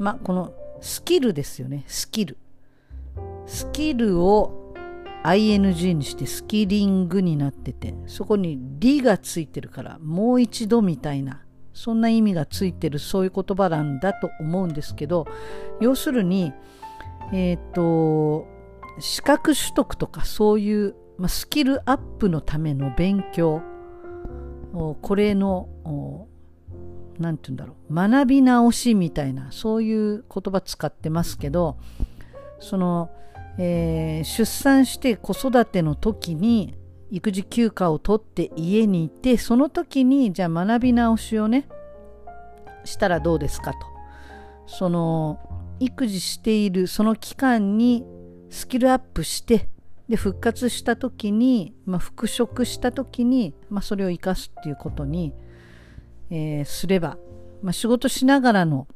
[0.00, 1.84] まあこのスキルですよね。
[1.86, 2.36] スキル。
[3.46, 4.74] スキルを
[5.24, 11.42] ing にしてスキリングになっててそこに「り」がついてるからもう一度みたいな
[11.72, 15.26] そんな意味がついてるそういう言葉なんだと思うんですけど
[15.80, 16.52] 要するに
[17.32, 18.57] えっ、ー、と
[19.00, 23.62] 資格取得とかそういう、まあ、スキルアップのための勉強
[25.02, 25.68] これの
[27.18, 31.78] 何て言うんだろう学び直しみたいなそういう言葉使ってますけど
[32.60, 33.10] その、
[33.58, 36.74] えー、出産して子育ての時に
[37.10, 41.66] 育児休暇を取って家にいてその時にじゃあ学び直しをね
[42.84, 43.78] したらどうですかと。
[44.66, 45.40] その
[45.80, 48.04] 育児しているその期間に
[48.50, 49.68] スキルアップして
[50.08, 55.34] で復活した時に、まあ、復職した時に、まあ、それを生かすっていうことに、
[56.30, 57.18] えー、すれば、
[57.62, 58.88] まあ、仕事しながらの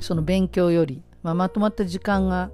[0.00, 2.50] その勉強より、まあ、まとまった時間が、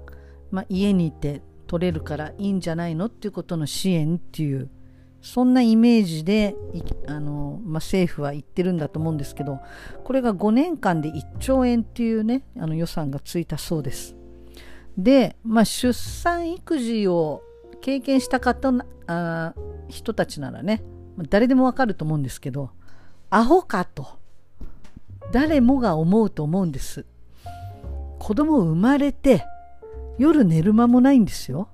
[0.51, 4.69] まあ、家にいて取れるからいいんじゃないのっていうことの支援っていう
[5.21, 6.55] そんなイメージで
[7.07, 9.59] あの、まあ、政府は言ってるんだと思うんですけど
[10.03, 14.18] これが5年間で1兆円っていうねあの予算がついたそうです。
[15.03, 17.41] で、まあ、出産育児を
[17.81, 18.71] 経験した方
[19.07, 19.53] あ
[19.87, 20.83] 人たちならね
[21.29, 22.71] 誰でもわかると思うんですけど
[23.29, 24.19] アホかと。
[25.31, 27.05] 誰もが思うと思うんです。
[28.17, 29.45] 子供生まれて
[30.17, 31.69] 夜寝る間もないんですよ。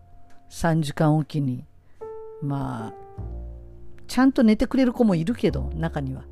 [0.49, 1.65] 3時間おきに。
[2.41, 2.93] まあ
[4.07, 6.23] ちゃんと寝てくれる子もいるけど中には。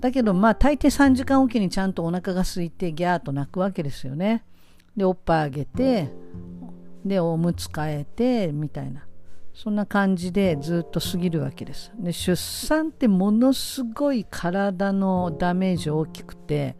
[0.00, 4.44] だけどまあ大抵3時間おきにちゃんとお腹が空いてギャーと泣くわけですよね。
[4.96, 6.10] でおっぱいあげて
[7.04, 9.06] でおむつ替えてみたいな。
[9.56, 11.90] そんな感じでずっと過ぎるわけです。
[11.98, 16.76] で出産ってものすごい体のダメージ大きくて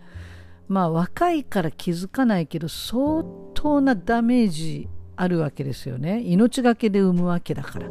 [0.68, 3.24] まあ若いから気づかないけど相
[3.55, 6.20] 当なダメージあるわけですよね。
[6.20, 7.88] 命がけで産むわけだから。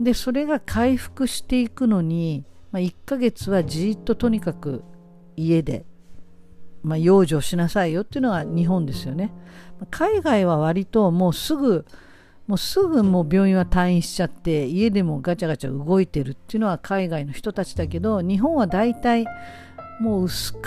[0.00, 4.82] でそれが回復していくのに、まあ、1ヶ月はじっととにかく
[5.36, 5.84] 家で、
[6.82, 9.32] まあ、養生しなさいよっていうのが日本ですよね。
[9.90, 11.84] 海外は割ともうすぐ
[12.46, 19.26] もうすぐもう病院は退院しちゃって家でもガチャガチャ動いてるっていうのは海外の人たちだけど日本は大体
[20.00, 20.58] もう薄皮を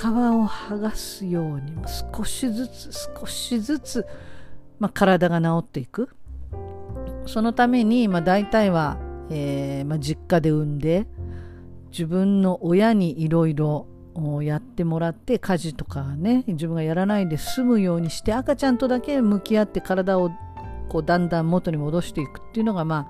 [0.48, 1.74] 剥がすように
[2.16, 4.06] 少しずつ少しずつ、
[4.80, 6.10] まあ、体が治っていく。
[7.28, 8.98] そのために、まあ、大体は、
[9.30, 11.08] えーまあ、実家で産んで
[11.90, 13.88] 自分の親にいろいろ
[14.44, 20.32] やってもらって家事とかね自分がやらないで済むようにして赤ちゃんとだけ向き合って体を
[20.88, 23.08] こうだんだん元に戻していくっていうのが、まあ、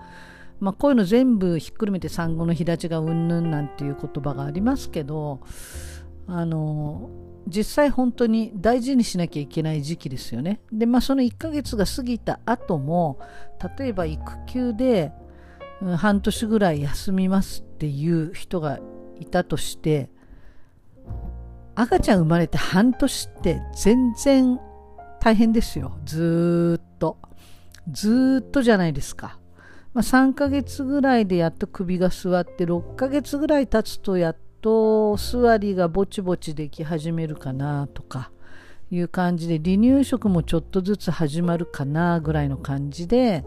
[0.60, 5.42] まあこういうの全部ひっくるめて産後の日立ちがうんぬんなんていう言葉がありますけど
[6.28, 7.10] あの
[7.48, 10.62] 実際本当に大事にしなきゃいけない時期ですよね。
[10.72, 13.20] でまあその1ヶ月が過ぎた後も
[13.78, 15.12] 例えば育休で、
[15.98, 18.80] 半年ぐらい休みますっていう人が
[19.20, 20.10] いたとして
[21.76, 24.60] 赤ちゃん生まれて半年って全然
[25.20, 27.18] 大変ですよずっと。
[27.92, 29.38] ずっとじゃないですか。
[29.94, 38.32] まあ、3ヶ月ぐらいでやっと首が座って6ヶ月ぐらい経つとやっと座りがぼちぼちでき始めるかなとか
[38.92, 43.44] いう感じで離乳食もちょっとずつ始まるかなぐらいの感じで、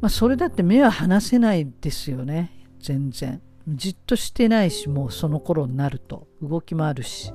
[0.00, 7.32] まあ、それだって目は離せないですよね全然じっとしてないしもうその頃になると動きもあるし、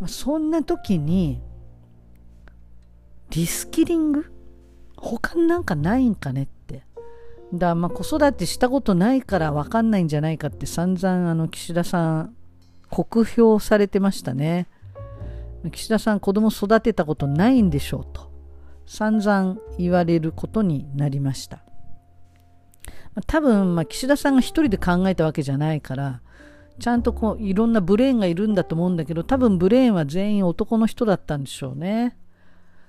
[0.00, 1.42] まあ、そんな時に
[3.30, 4.32] リスキリング？
[4.96, 6.84] 他になんかないんかねって。
[7.52, 12.34] だまあ子育てしたことないから分かんないんじゃないかって散々あの岸田さん
[12.90, 14.66] 酷評されてましたね。
[15.72, 18.30] 岸田さん子供育てたことないんでしょうと
[18.86, 21.60] 散々言われることになりました。
[23.26, 26.20] 多分、まあ、岸田さんが一人で考えたわけじゃないから
[26.78, 32.16] ちゃんとこういろんなブレーンがいるんだと思うんだけど多分ブレーンは全員男の人だったんでしょうね。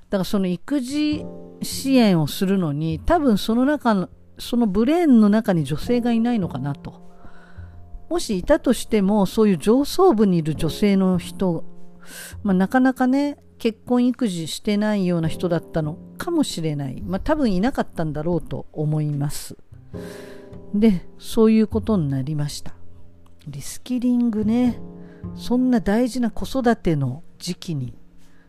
[0.09, 1.25] だからその育児
[1.61, 7.05] 支援をするのに多分その中のそのブレーンの中に女性がいないのかなと。
[8.09, 11.63] もしいたとしてもそういう上層部にいる女性の人、
[12.43, 19.57] まあ、なかなかね結婚育児してないような人だったのかもしれない、まあ、多分いなかったんだろうと思います。
[20.73, 22.74] でそういうことになりました。
[23.47, 24.79] リスキリングね。
[25.35, 27.97] そんな大事な子育ての時期に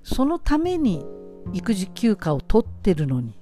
[0.02, 1.04] そのために
[1.52, 3.38] 育児休暇を取ってるのに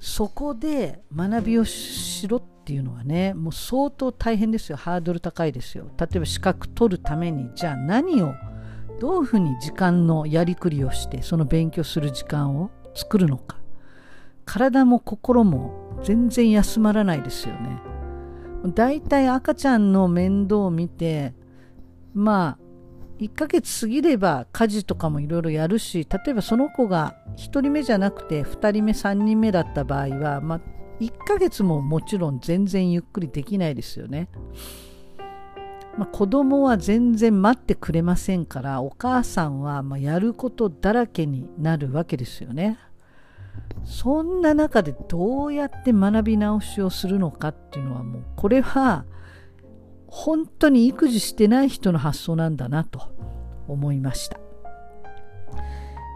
[0.00, 4.76] そこで学びをしろっていうのはねもう相当大変ですよ。
[4.76, 5.90] ハードル高いですよ。
[5.98, 8.34] 例えば資格取るためにじゃあ何を
[9.00, 13.58] どういうふうに時間のやりくりをしてその勉強する時間を作るのか。
[14.44, 17.80] 体も心も全然休まらないですよね。
[18.66, 21.34] だいたい赤ちゃんの面倒を見て
[22.14, 22.68] まあ
[23.20, 30.60] 1ヶ月過ぎれば家事とかもいろいろやるし例えばその子が1人目じゃなくて2人目3人目だった場合は、まあ、
[31.00, 34.28] 1ヶ月ももちろん全然ゆっくりできないですよね。
[35.96, 42.78] まあ、子供は全然待ってくれませんからお母さんはまやることだらけになるわけですよね。
[43.84, 49.04] そんな中でどうやって学び直しをするのかっていうのはもうこれは
[50.06, 53.14] 本当に育児してない人の発想なんだなと
[53.66, 54.38] 思いました。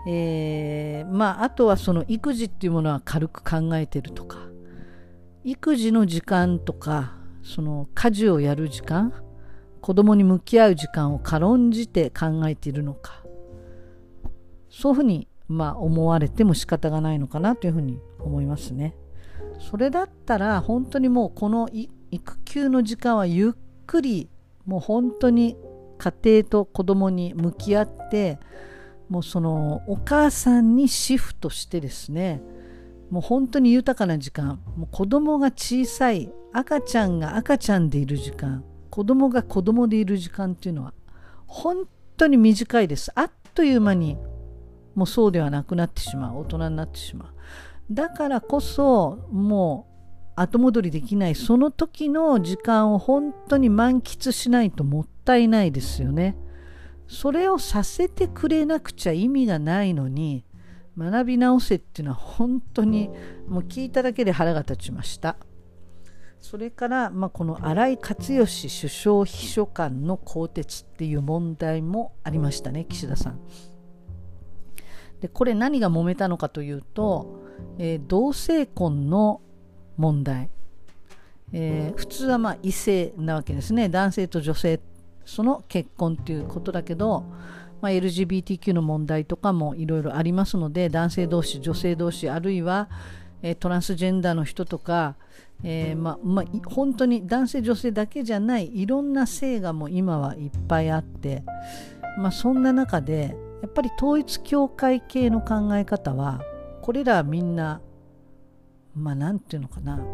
[0.07, 4.39] えー、まああとはその育児っていうものは軽く考えてるとか
[5.45, 9.13] 育児の時間とかその家事をやる時間
[9.81, 13.23] 子供に向き合う時間を軽んじて考えているのか
[14.71, 18.97] そういうふうにまあ思われても仕方がないのかなというふうに思いますね。
[19.59, 21.69] それだったら本当にもうこの
[22.11, 23.53] 育休の時間はゆっ
[23.87, 24.29] くり
[24.67, 25.57] もう本当に
[25.99, 28.39] 家庭と子供に向き合って
[29.09, 32.43] もうそのお母さんにシフトしてですね
[33.11, 40.93] もう本当に豊かな時間もう子供が小さい赤ちゃんが赤ちゃんでいる時間子供が子供でいる時間っていうのは
[41.47, 41.87] 本
[42.17, 44.17] 当に短いですあっという間に
[44.95, 47.29] もうそうではなくなってしまう大人になってしまう
[47.91, 49.93] だからこそもう
[50.35, 56.37] 後戻りできないその時の時間を本当に満喫しないともったいないですよね。
[57.07, 60.47] それをさせてくれなくちゃ意味がないのに
[60.97, 63.11] 学び直せっていうのは本当に
[63.47, 65.37] もう聞いただけで腹が立ちました。
[66.41, 73.41] それから、まあ、この新井勝義首相秘書官の更迭っていう問題もありましたね岸田さん。
[75.23, 77.39] でこれ何が揉めたのかというと、
[77.79, 79.41] えー、同性婚の
[79.97, 80.51] 問題、
[81.53, 83.89] えー、普通はまあ異性なわけですね。
[83.89, 84.81] 男性と女性
[85.25, 87.25] その結婚ということだけど、
[87.81, 92.89] まあ、LGBTQ の問題とかもいろいろありますので男性同士女性同士あるいは、
[93.43, 95.15] えー、トランスジェンダーの人とか、
[95.63, 101.45] えー、ままあ、本当に男性女性だけじゃないいろんな性がもう今はいっぱいあって、
[102.19, 106.43] まあ、そんな中でやっぱり統一教会系の考え方は
[106.83, 107.81] これらみんな
[108.95, 110.05] まあ何て言うのかな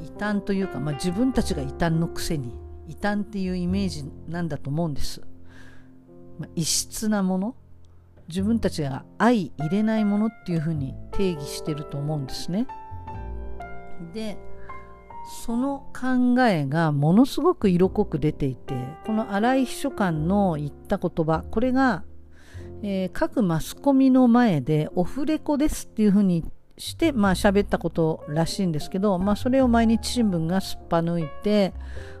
[0.00, 2.54] 異端というか、まあ、自分たちが異端のくせに
[2.86, 5.22] 異端っていうイメージなんだと思うんです、
[6.38, 7.56] まあ、異質なもの
[8.28, 12.66] 自分たちが相入れないものっていうふうに定義してると思うんですね。
[14.12, 14.36] で
[15.44, 22.04] その考えがものすごく色濃く出ていてこの新井秘書官の言った言葉これが、
[22.82, 26.44] えー、各マスコミの前でオフレコですっていうふうに
[26.76, 31.72] してまあ喋ったことらしいんですけど、まあ、それを毎日新聞がすっぱ抜いて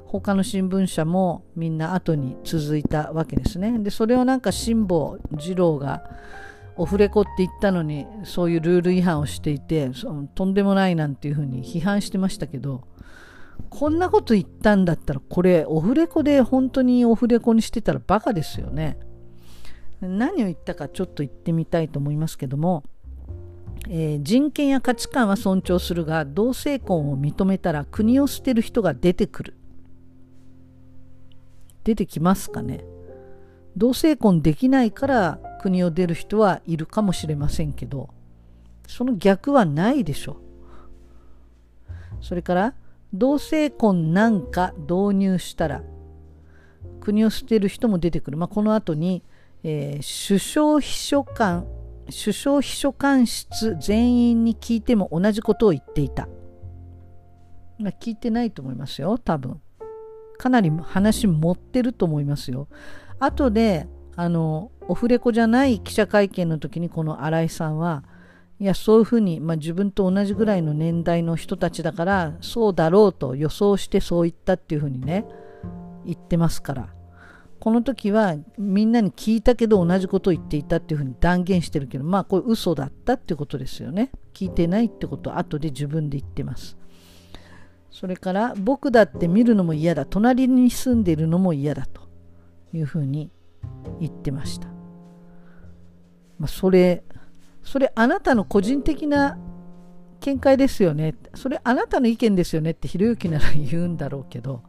[0.06, 3.78] 他の新聞社もみんな後に続いたわけですね。
[3.78, 6.02] でそれをなんか辛坊二郎が
[6.76, 12.84] オフレコって言ったのにそういうルール違反をしていてそとんでもないなんていうふうに批判してましたけど
[13.68, 18.98] こんなこと言ったんだったらこれオフレコで本当にオフレコにしてたらバカですよね。
[20.00, 22.84] 何を言ったかちょっと言ってみたいと思いますけども
[23.90, 29.54] えー、人権や価値観は尊重するが同性婚を認めたら国を捨てる人が出てくる。
[31.84, 32.84] 出てきますかね。
[33.76, 38.10] 同性婚できないから国を出る人はいるかもしれませんけど
[38.86, 40.38] その逆はないでしょ。
[42.20, 42.74] それから
[43.14, 45.82] 同性婚なんか導入したら
[47.00, 49.22] 国を捨てる人も出てくる、まあ、この後に、
[49.64, 51.66] えー、首相秘書官
[52.10, 56.28] 首相秘書官室全員に聞いても同じことを言っていた。
[57.78, 59.60] まあ、聞いてないと思いますよ、多分。
[60.38, 62.68] かなり話持ってると思いますよ。
[63.18, 63.86] 後で、
[64.16, 68.04] あの、オフレコじゃない記者会見の時にこの新井さんは、
[68.58, 75.24] いや、そういうふうに、まあ、自分と同じぐらいの年代の人たちだから、そうだろうと予想してそう言ったっていうふうにね、
[76.04, 76.97] 言ってますから。
[77.68, 84.10] この時はみんなに聞いたけど同じことを言っていたっていうふうに断言してるけどまあこれ嘘だったってことですよね。
[84.32, 86.78] 聞いてないってことを後で自分で言ってます。
[87.90, 90.06] それから僕だって見るのも嫌だ。
[90.06, 92.00] 隣に住んでいるのも嫌だと
[92.72, 93.30] いうふうに
[94.00, 94.68] 言ってました、
[96.38, 97.04] まあ、それ
[97.62, 99.38] それあなたの個人的な
[100.20, 101.16] 見解ですよね。
[101.34, 104.62] それあなたの意見ですよねってひろゆきなら言うんだろうけど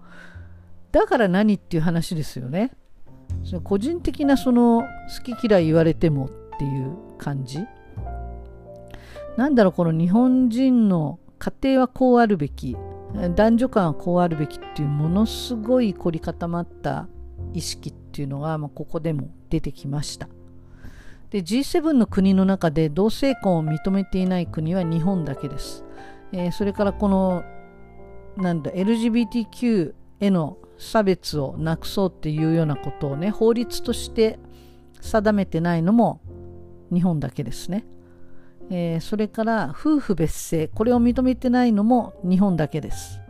[0.91, 2.73] だから何っていう話ですよね。
[3.43, 7.59] その個人的なその好き嫌い言われてもっていう感じ？
[9.37, 12.75] なんだろうこの日本人の家庭はこうあるべき
[13.35, 17.07] 男女間はこうあるべきっていうものすごい凝り固まった
[17.53, 20.27] 意識っていうのが、まあ、ここでも出てきました。
[21.29, 25.85] で G7 の国の中で同性婚を認めていない国は日本だけです、
[26.31, 27.43] えー、それからこの
[28.35, 34.39] なんだ LGBTQ への差別をなくそうっていうようなことをね法律として
[35.01, 36.21] 定めてないのも
[36.91, 37.85] 日本だけですね、
[38.69, 43.21] えー、それから夫婦別姓これを認めてないのも日本だけです。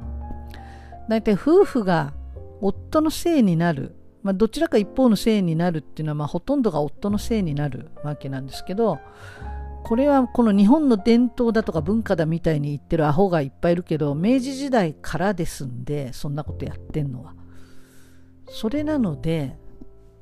[1.10, 2.14] 大体夫婦が
[2.62, 9.00] 夫のせいになる、まあ、どちらか一方のせいになるっていうのは、まあ、ほとんどが夫のせいになるわけなんですけど
[9.90, 17.34] これはこの日本の伝統だとか文化だみたいに言ってるアホがいっぱいいるけど明治時代からですんでそんなことやってんのは。
[18.48, 19.58] それなので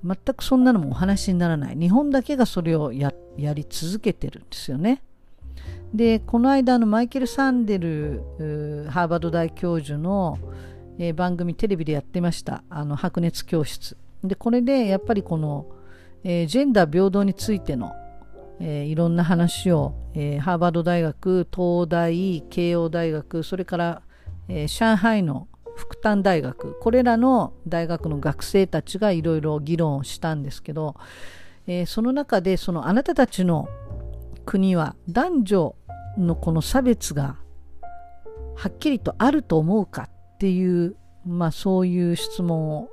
[0.05, 1.75] 全くそんなのもお話にならない。
[1.75, 5.03] 日本だけがそれをやり続けてるんですよね。
[5.93, 8.23] でこの間のマイケル・サンデル
[8.89, 10.39] ハーバード大教授の、
[10.97, 12.63] えー、番組テレビでやってました。
[12.69, 13.97] あの白熱教室。
[14.23, 15.65] でこれでやっぱりこの、
[16.23, 17.91] えー、ジェンダー平等についての、
[18.59, 24.01] えー、いろんな話を、えハーバード大学東大慶応大学それから、
[24.47, 30.95] え上海の福丹大学これらの大学の学生たちがいろいろ議論をしたんですけど、
[31.67, 33.67] え、その中でそのあなたたちの
[34.45, 35.75] 国は男女
[36.17, 37.37] のこの差別が
[38.55, 40.95] はっきりとあると思うかっていう、
[41.25, 42.89] まあ、そういう質問を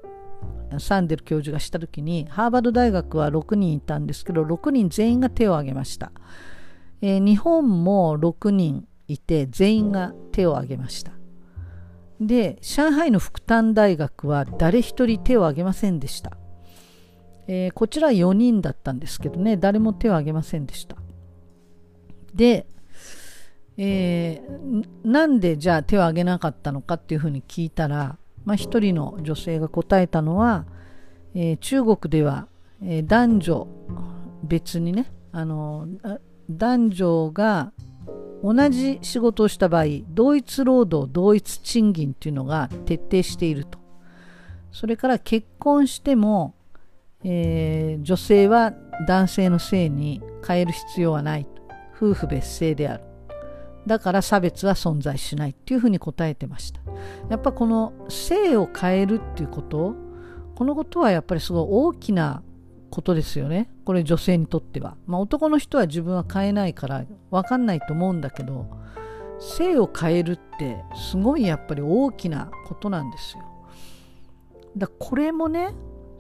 [0.81, 6.13] サンデル教授がした時にハーバード大学は6人いたんですけど6人全員が手を挙げました、
[7.01, 11.13] えー、日本も6人いて全員が手を挙げました。
[12.21, 16.39] で上海の福丹大学は誰一人手を挙げませんでした、
[17.49, 20.97] えー、こちら4人だったんですけどね誰も手を挙げませんでした。
[22.35, 22.67] で、
[23.77, 30.67] えー、なんでじゃあ手を挙げなかったのかっていうふうに聞いたら、まあ、一人の女性が答えたのは、
[31.35, 32.49] えー、中国では、
[32.83, 33.69] えー、男女
[34.43, 35.89] 別にねあの
[36.51, 37.73] 男女が
[38.43, 43.79] 同じ仕事をした場合同一労働同一賃金っていうのが徹底していると。
[44.71, 46.55] それから結婚しても、
[47.23, 48.73] えー、女性は
[49.07, 51.47] 男性の性に変える必要はない
[51.97, 53.04] 夫婦別姓である。
[53.87, 56.81] だから差別は存在しないっていうふうに答えてました。
[57.29, 59.95] やっぱこの性を変えるっていうこと
[60.55, 62.43] このことはやっぱりすごい大きな
[62.91, 63.69] ことですよね。
[63.85, 68.67] これ女性にとっては、まあ、男の人は自分は変えないから分かんないと思うんだけど
[69.41, 73.45] 性を変えるってすごいやっぱり大きなことなんですよ。
[74.77, 75.75] だこれもね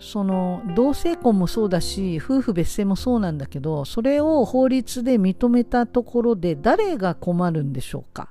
[0.04, 8.30] その同性婚もそうだし夫婦別姓もそうなんだけどそれを法律で認めたところで誰が困るんでしょうか？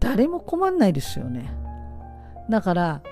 [0.00, 1.54] 誰も困んないですよね。
[2.48, 3.02] だから、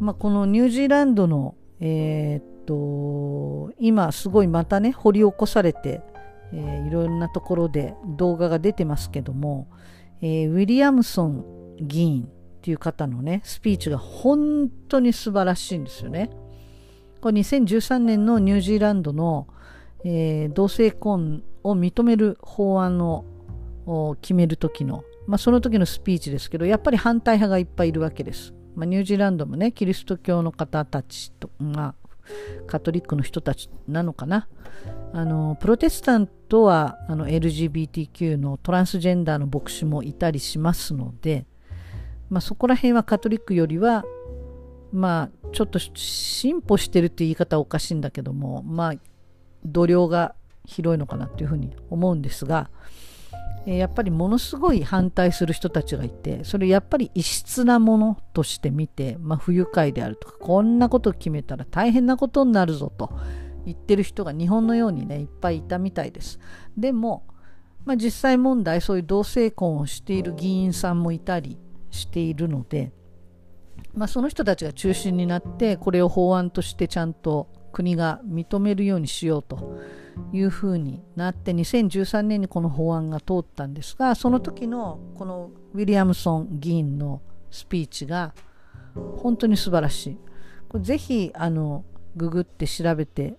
[0.00, 6.02] まあ、このニュージーランドの、えー、と今すごいまたね掘り起こされて、
[6.52, 9.68] えー、いろんなところで動画が出てますけども、
[10.20, 12.28] えー、ウィリアムソン議員
[12.62, 16.30] っていう方のねスピーチが本当に素晴らしいんですよね。
[17.20, 19.48] これ2013年のニュージーランドの、
[20.04, 28.54] えー、同性婚を認める法案を決める時の、まあ、その時のスピーチですけどやっぱり反対派がいっぱいいるわけです。
[28.76, 31.96] まあ、ニュージーランドもねキリスト教の方たちとが
[32.68, 34.46] カトリックの人たちなのかな
[35.12, 41.44] あのプロテスタントはあの LGBTQ のトランスジェンダーの牧師もいたりしますので、
[42.32, 44.06] まあ、そこら辺はカトリックよりは
[44.90, 48.94] まあちょっと進歩してるって言い方はおかしいんだけどもまあ
[49.66, 52.70] 度量が広いのかなというふうに思うんですが、
[53.66, 63.12] えやっぱりものすごい反対する人たちがいてそれやっぱり異質なものとして見て、まあ、不愉快であるとかこんなこと決めたら大変なことになるぞと
[63.66, 66.40] 言ってる人が日本のようにねいっぱいいたみたいです。
[66.78, 67.26] でも、
[67.84, 71.58] まあ、実際問題そういう同性婚をしている議員さんもいたり
[71.92, 72.90] しているので、
[73.94, 79.80] まあ、その人たちが中心になってこれを法案としてちゃんと国が認めるようにしようと
[80.32, 88.34] いうふうになって2013年にこの法案が通ったんですがその時のこのウィリアムソン議員のスピーチが
[88.94, 90.18] 本当に素晴らしい。
[90.68, 91.84] これぜひあの
[92.16, 93.38] ググって調べて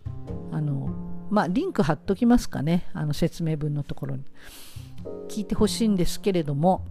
[0.52, 0.90] あの
[1.30, 4.24] まあリンク貼っときますかねあの説明文のところに
[5.30, 6.86] 聞いてほしいんですけれども、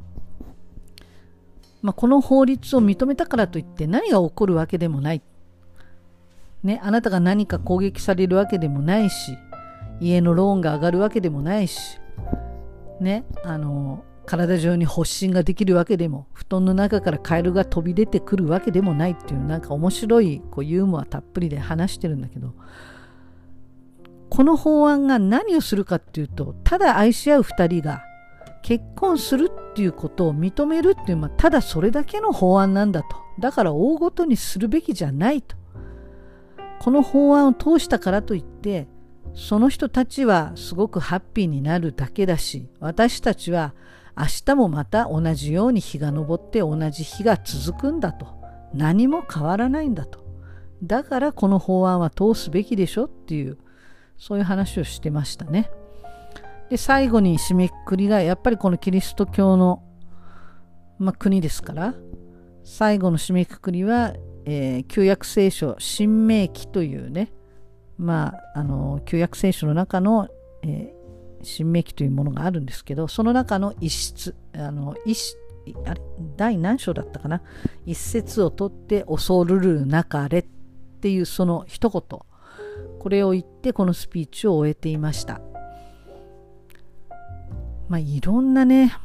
[1.82, 5.22] まあ、この法律を認めたからといって何が起こるわけでもない。
[6.62, 9.36] ね、あなたが何か攻撃されるわけでもないし
[10.00, 11.98] 家のローンが上がるわけでもないし
[13.00, 22.54] ねあの体中に発疹ができるわけでも布団の中からカエルが飛び出てくるわけでもないっていうなんか面白いこうユーモアたっぷりで話してるんだけど
[24.30, 28.04] この法案が何をするかっていうとただ愛し合う2人が
[28.62, 33.08] 結婚するっていうことを認めるっていう、まあ、ただそれだけの法案なんだと。
[33.38, 35.56] だから大ごとにするべきじゃないと。
[36.80, 38.88] この法案を通したからといって
[39.34, 43.72] その人たちはすごくハッピーになるだけだし私たちは
[44.18, 48.26] 明日もまた同じように日が昇って同じ日が続くんだと。
[48.74, 50.24] 何も変わらないんだと。
[50.82, 53.58] だからこの法案は通すべきでしょっていう
[54.18, 55.70] そういう話をしてましたね。
[56.72, 59.82] で最後に締めくくりがやっぱりこのキリスト教の、
[60.98, 61.94] まあ、国ですから
[62.64, 64.14] 最後の締めくくりは、
[64.46, 67.30] えー、旧約聖書新明記というね
[67.98, 70.28] まああの旧約聖書の中の、
[70.62, 71.02] えー
[71.44, 75.36] 新明記というものがあるんですけどその中の一室あの一
[75.84, 76.00] あれ
[76.36, 77.42] 第何章だったかな？
[77.84, 80.44] 一節を取って恐るるなかれっ
[81.00, 82.20] ていうその一言。
[83.00, 85.40] これを言ってこのスピーチを終えていました。
[87.92, 88.96] まあいろんなね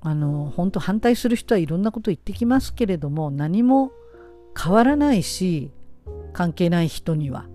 [0.00, 3.92] あの本当反対する人はいろんなこと言ってきますけれども何も
[4.60, 5.70] 変わらないし
[6.32, 7.46] 関係ない人には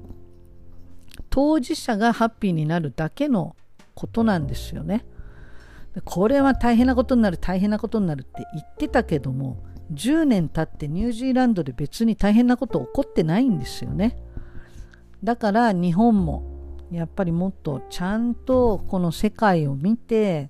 [1.29, 3.57] 当事者がハッピーになるだけの
[3.95, 5.05] ことなんですよね。
[6.05, 9.61] これは大変なことになる大変なことになるって言ってたけども
[9.91, 14.23] 10年経ってニュージーランドで別に大変なこと起こってないんですよね。
[15.21, 16.61] だから日本も
[16.91, 20.49] やっぱりもっとちゃんとこの世界を見て、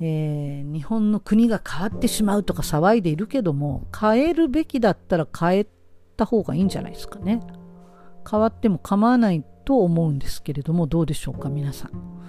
[0.00, 5.66] えー、日本の国が変わってしまうとか騒いでいるけども変えるべきだったら変え
[6.16, 7.40] た方がいいんじゃないですかね。
[8.28, 12.20] 変わっても構わないと思うんですけれどもどうでしょうか皆さん。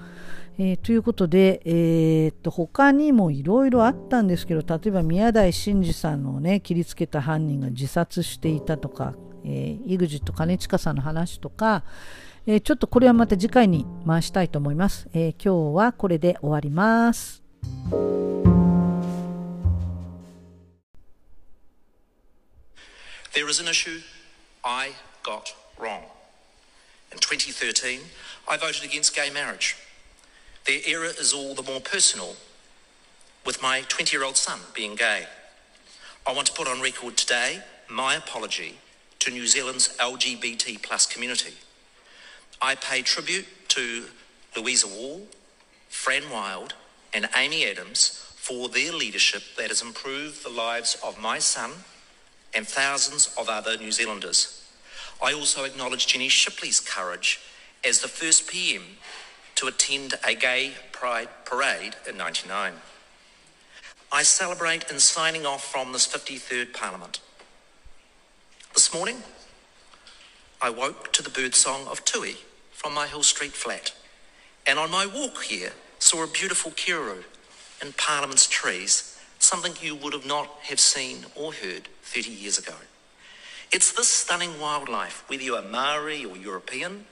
[0.58, 11.84] えー、ということで、えー、っと他にもいろいろあったんですけど例えば宮台真司さんのね切りつけた犯人が自殺していたとか、えー、EXIT 兼近さんの話とか、
[12.46, 17.41] えー、ちょっとこれはまた次回に回したいと思います、えー、今日はこれで終わります
[23.34, 24.02] There is an issue
[24.64, 24.92] I
[25.24, 26.04] got wrong.
[27.14, 28.02] In 2013,
[28.48, 29.78] I voted against gay marriage.
[30.68, 32.36] Their error is all the more personal
[33.46, 35.28] with my 20 year old son being gay.
[36.28, 38.76] I want to put on record today my apology
[39.20, 41.54] to New Zealand's LGBT plus community.
[42.62, 44.06] I pay tribute to
[44.58, 45.26] Louisa Wall,
[45.88, 46.74] Fran Wild,
[47.14, 51.72] and Amy Adams for their leadership that has improved the lives of my son
[52.54, 54.66] and thousands of other New Zealanders.
[55.24, 57.40] I also acknowledge Jenny Shipley's courage
[57.86, 58.84] as the first PM
[59.56, 62.74] to attend a gay pride parade in 99.
[64.12, 67.22] I celebrate in signing off from this 53rd Parliament.
[68.74, 69.18] This morning,
[70.62, 72.38] I woke to the birdsong of Tui
[72.72, 73.94] from my Hill Street flat,
[74.66, 77.24] and on my walk here, saw a beautiful kiru
[77.82, 82.74] in Parliament's trees, something you would have not have seen or heard 30 years ago.
[83.72, 87.06] It's this stunning wildlife, whether you are Maori or European,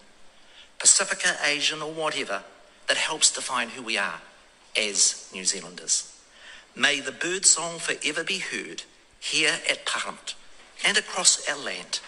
[0.80, 2.44] Pacifica, Asian, or whatever,
[2.88, 4.22] that helps define who we are
[4.76, 6.20] as New Zealanders.
[6.76, 8.84] May the bird song forever be heard
[9.20, 10.34] here at Parliament
[10.84, 12.00] and across our land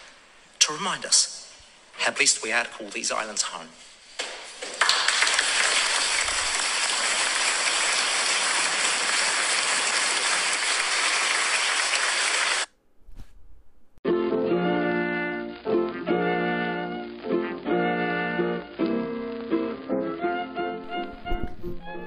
[0.60, 1.54] to remind us
[1.98, 3.68] how blessed we are to call these islands home..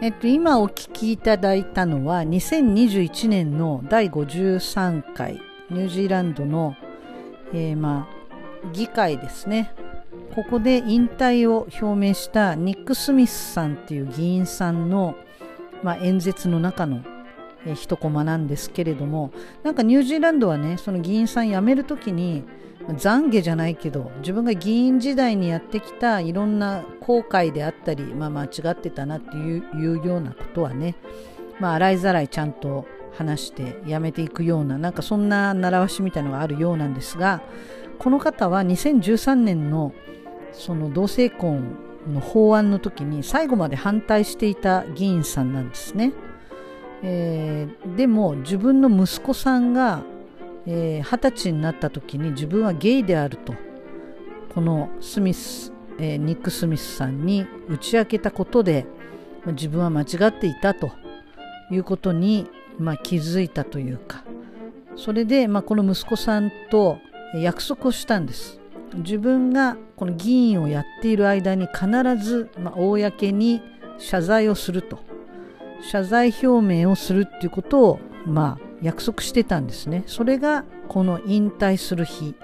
[0.05, 5.40] えっと、今お聞きいただいたのは2021年の第53回
[5.70, 6.76] ニュージーランドの、
[7.55, 9.72] えー、まあ、議会ですね。
[10.34, 15.14] ここで引退を表明したニック・スミスさんっていう議員さんの、
[15.82, 17.02] まあ、演説の中の、
[17.64, 19.32] えー、一コマなんですけれども
[19.62, 22.44] なんかニュージーランドはねその議員さん辞める時に
[22.89, 30.95] 懺悔じゃないけど自分が議員時代にやってきたいろんな後悔であったり、まあ、間違ってたなっていうようなことはね、
[31.61, 37.43] まあ、洗いざらいちゃんと話してやめていくようななんかそんな習わしみたいのがあるようなんですが
[37.99, 39.93] この方は2013年の
[40.53, 41.76] その同性婚
[42.12, 46.12] の法案の時に最後まで反対していた議員さんなんですね。
[47.03, 50.03] えー、でも自分の息子さんが、
[50.66, 53.54] えー、歳になった時に自分はゲイであると。
[54.54, 58.86] このスミス、えー、ニック・スミスさんに打ち明けたことで
[59.46, 60.92] 自分は間違っていたと。
[61.70, 62.46] いうことに、
[62.78, 64.24] まあ、気づいたというか。
[64.96, 66.98] それで、まあ、この息子さんと
[67.34, 68.60] 約束をしたんです。
[68.94, 73.60] 自分がこの議員をやっている間に必ず、まあ、公に
[73.98, 74.98] 謝罪をすると。
[75.90, 80.05] 謝罪表明をするっていうことをまあ約束してたんですね。
[80.07, 82.35] それがこの引退する日。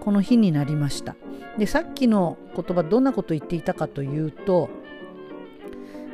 [0.00, 1.16] この日になりました。
[1.58, 4.68] でさっきの言葉どんなこと言っていたかというと、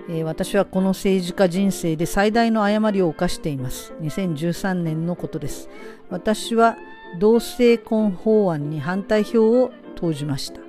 [0.09, 3.93] えー、私はこの政治家人生で最大の誤りを犯しています。
[4.01, 5.69] 2013年のことです。
[6.09, 6.79] 私は
[7.19, 10.63] 同性婚法案に反対票を投じました。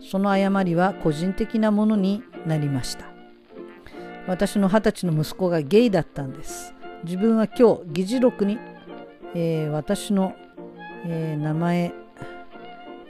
[0.00, 3.04] その誤りは個人的なものになりました。
[4.26, 6.74] 私の二十歳の息子がゲイだったんです。
[7.04, 8.58] 自分は今日議事録に、
[9.34, 10.34] えー、私の、
[11.04, 11.92] えー、名前、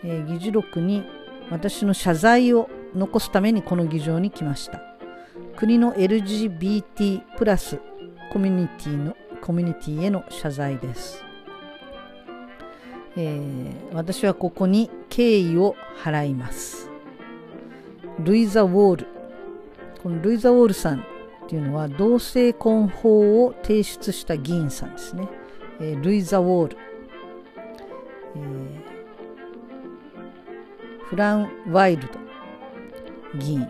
[0.02, 1.04] えー、議事録に
[1.50, 4.80] 私の謝罪を残すためにこの議場に来ました
[5.56, 7.80] 国の LGBT プラス
[8.32, 11.22] コミュニティのコミュニティへの謝罪です
[13.16, 16.88] えー、私はここに敬意を払います。
[18.20, 19.06] ルイザ・ウォール。
[20.02, 21.04] このルイザ・ウォールさん
[21.52, 25.28] っていうのは同性婚法を提出した議員さんですね。
[25.80, 26.78] えー、ルイザ・ウォール。
[28.36, 32.18] えー、フラン・ワイルド
[33.38, 33.68] 議員。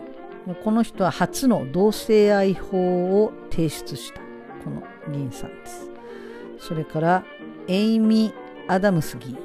[0.62, 4.20] この人は初の同性愛法を提出した
[4.62, 5.91] この議員さんです。
[6.61, 7.24] それから
[7.66, 9.39] エイミー・アダムス議員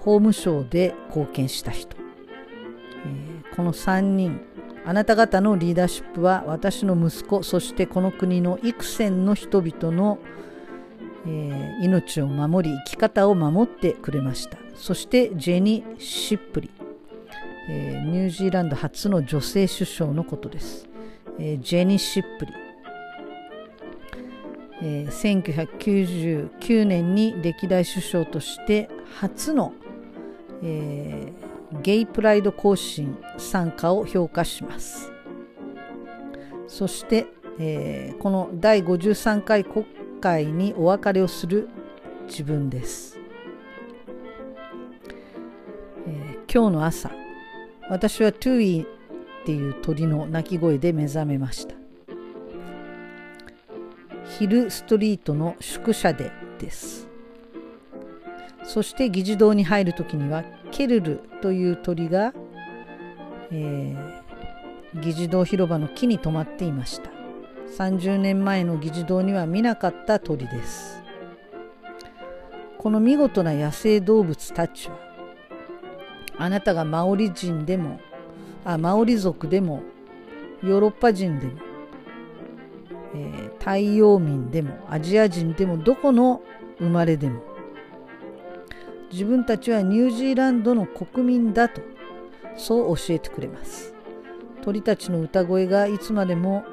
[0.00, 1.96] 法務省で貢献した人、
[3.06, 4.40] えー、この3人
[4.86, 10.18] あなた方のリーダーシップは私の息子そしてこの国の幾千の人々の、
[11.26, 14.58] えー、命を守り生き方を守ってくれました。
[14.74, 16.70] そしてジェニ・シップリ、
[17.68, 20.88] えー、ニュージーランド初の女性首相のことです、
[21.38, 22.52] えー、ジェニ・シップリ
[24.82, 29.72] えー、1999年に歴代首相として初の、
[30.62, 35.12] えー、ゲイプライド行進参加を評価します。
[36.66, 37.26] そして、
[37.58, 39.84] えー、この第53回国
[40.20, 41.68] 会にお別れをする
[42.26, 43.18] 自分です、
[46.06, 47.10] えー、今日の朝
[47.90, 48.86] 私はトゥイっ
[49.44, 51.74] ていう鳥の鳴き声で目覚めました。
[54.38, 57.06] ヒルストリートの宿舎でです。
[58.64, 60.42] そして議事堂に入る時には
[60.74, 62.34] ケルルという鳥が、
[63.52, 67.10] えー、議事堂広場の木に止まっていました。
[67.78, 71.00] 30年前の議事堂には見なかった鳥です。
[72.78, 74.96] この見事な野生動物たちは
[76.38, 78.00] あなたがマオリ人でも
[78.64, 79.84] あマオリ族でも
[80.60, 81.52] ヨーロッパ人でも
[83.14, 86.42] えー、太陽民でもアジア人でもどこの
[86.78, 87.53] 生まれでも
[89.14, 91.80] 自分たちはニュージーランドの国民だと
[92.56, 93.94] そう教えてくれます。
[94.60, 96.64] 鳥たちの歌声がいつまでも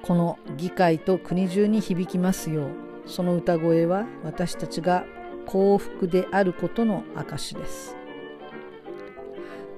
[0.00, 2.70] この議会と国中に響きますよう
[3.04, 5.04] その歌声は私たちが
[5.44, 7.94] 幸福であることの証です。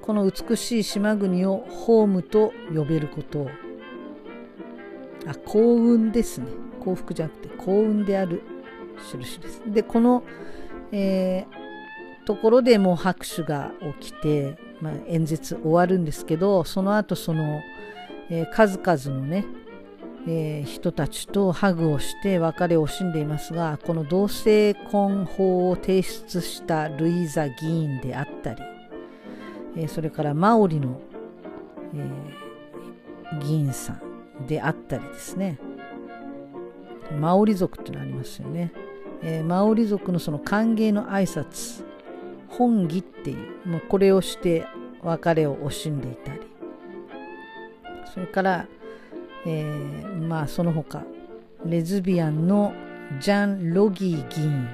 [0.01, 3.49] この美しい島国をホームと呼べることを
[5.27, 6.47] あ幸運ですね。
[6.79, 8.43] 幸福じゃなくて幸運である
[9.13, 9.61] 印です。
[9.65, 10.23] でこの、
[10.91, 17.61] えー、ところでもう拍手が起きて、まあ、演説終わるんですけどその後その、
[18.29, 19.45] えー、数々のね、
[20.27, 28.61] えー、人たちとハグをして別れを惜しんでいますがこの同性婚法を提出したルイザ議員であったり、
[29.77, 30.99] えそれからマオリの、
[31.95, 32.51] え
[33.39, 35.57] 議員さんであったりですね。
[37.19, 38.71] マオリ族っていうのありますよね、
[39.21, 41.83] えー、マオリ族のその歓迎の挨拶
[42.49, 43.35] 本義ってい
[43.65, 44.65] うもうこれをして
[45.01, 46.41] 別れを惜しんでいたり。
[48.13, 48.67] それから、
[49.45, 51.03] えー、まあその他
[51.65, 52.73] レズビアンの
[53.21, 54.67] ジャン・ロギー議員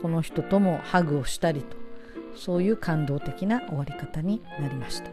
[0.00, 1.76] この人ともハグをしたりと
[2.36, 5.10] そういう感動的な終わり方になりました。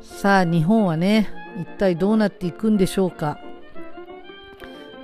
[0.00, 1.28] さあ日本はね
[1.60, 3.38] 一体どうなっていくんでしょうか。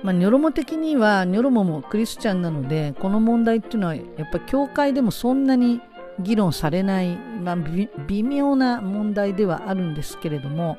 [0.05, 5.81] まあ、ニョロモ的にはニョロモもクリスチャンなのでこの問題っていうのはやっぱり教会でもそんなに
[6.19, 10.77] 議論されない、まあ、微妙な問題ではあるんですけれども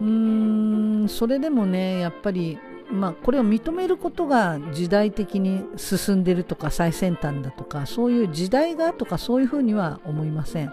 [0.00, 2.58] うーんそれでもねやっぱり
[2.90, 10.72] まあ、これを認めることが時代的に進んでるとか最先端だとかそういう時代がとかそういうふうには思いません。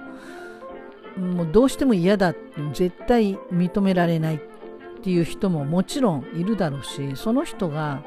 [1.17, 2.33] もうどうしても嫌だ
[2.73, 4.39] 絶対認められないっ
[5.05, 8.01] ていう人ももちろんいるだろうしその人が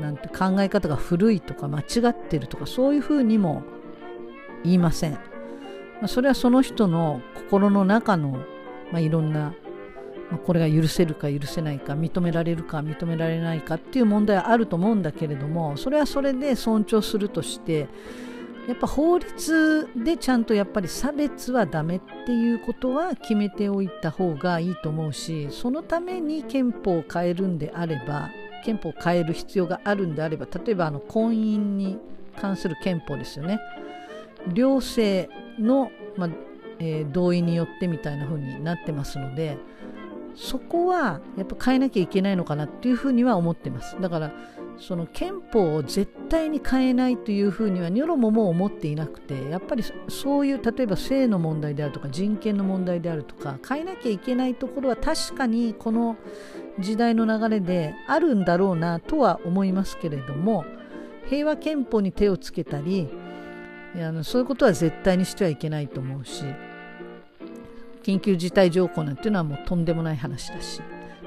[0.00, 3.64] なんて考え方が古いとか間違ってるとかそういうふうにも
[4.62, 5.18] 言いません、
[6.06, 8.38] それはその人の心の中の、
[8.92, 9.52] まあ、いろんな、
[10.30, 17.88] まあ、これが許せるか許せないか認められるか認められないかっていう問題はあると思うんだけれどもそれはそれで尊重するとして
[18.68, 28.30] やっぱ法律でちゃんとやっぱり差別はダメっていうことは決めておいた方がいいと思うしそのために憲法を変えるんであれば
[28.64, 31.98] 憲法を変える必要があるんであれば例えばあの婚姻に
[32.40, 33.60] 関する憲法ですよね。
[34.46, 36.30] 両性の、まあ
[36.78, 39.58] えー、同意によってみたいな風になってますので
[40.34, 44.00] そこはやっぱ変えなきゃいけないのかなっていうふうには思ってます。
[44.00, 44.32] だから
[44.78, 56.16] その憲法を絶対に変えないというふうにはニョロモも思っていなくてやっぱりそういう例えば性の問題であるとか人権の問題であるとか変えなきゃいけないところは確かにこの
[56.80, 60.64] 時代の流れであるんだろうなとは思いますけれども
[61.28, 63.08] 平和憲法に手をつけたり
[63.94, 66.44] あのそういうことは絶対にしてはいけないと思うし
[68.02, 70.80] 緊急事態条項なんていうのはもうとんでもない話だし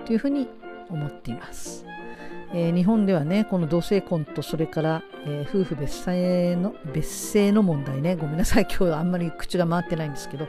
[0.05, 0.47] というふうに
[0.89, 1.85] 思っています。
[2.53, 10.47] えー、日本ではねこの同性婚とそれから、えー、夫婦別姓の別姓の問題ねごめんなさい今日あんまり口が回ってないんですけど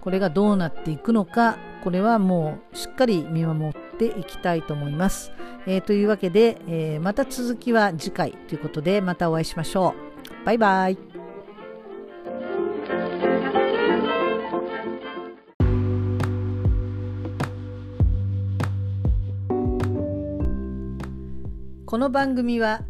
[0.00, 5.32] これがどうなっていくのかこれはもうしっかり見守っていきたいと思います。
[5.66, 9.94] えー、というわけで、えまた続きは次回ということでまたお会いしましょ
[10.42, 10.46] う。
[10.46, 11.07] バイバイ。
[21.88, 22.82] この番組は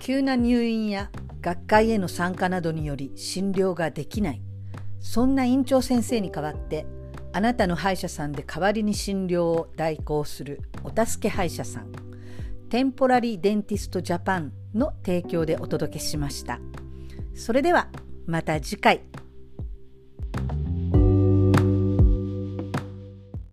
[0.00, 4.42] 急な入院や学会への参加などにより診療ができない。
[4.98, 6.84] そんな院長先生に代わって
[7.32, 11.92] あなたの歯医者さんで代わりに診療を代行するお助け歯医者さん。
[12.68, 16.58] テンポラリーデンティストジャパンの提供でお届けしました。
[17.36, 17.90] それでは
[18.26, 19.02] また次回。